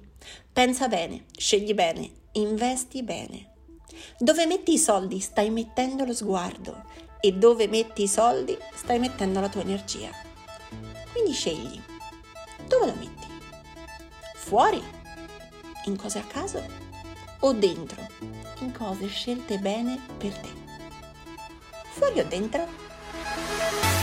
pensa 0.53 0.89
bene, 0.89 1.27
scegli 1.37 1.75
bene, 1.75 2.11
investi 2.33 3.03
bene. 3.03 3.53
Dove 4.19 4.47
metti 4.47 4.73
i 4.75 4.79
soldi 4.79 5.21
stai 5.21 5.51
mettendo 5.51 6.05
lo 6.05 6.13
sguardo 6.13 6.85
e 7.21 7.33
dove 7.33 7.67
metti 7.67 8.03
i 8.03 8.09
soldi 8.09 8.57
stai 8.75 8.99
mettendo 8.99 9.41
la 9.41 9.49
tua 9.49 9.63
energia. 9.63 10.11
Quindi 11.13 11.33
scegli. 11.33 11.81
Dove 12.67 12.87
la 12.87 12.95
metti? 12.95 13.27
Fuori? 14.35 14.83
In 15.87 15.97
cose 15.97 16.19
a 16.19 16.25
caso? 16.25 16.63
O 17.41 17.53
dentro? 17.53 18.07
In 18.61 18.73
cose 18.73 19.07
scelte 19.09 19.59
bene 19.59 20.01
per 20.19 20.33
te? 20.39 20.49
Fuori 21.91 22.21
o 22.21 22.25
dentro? 22.27 22.86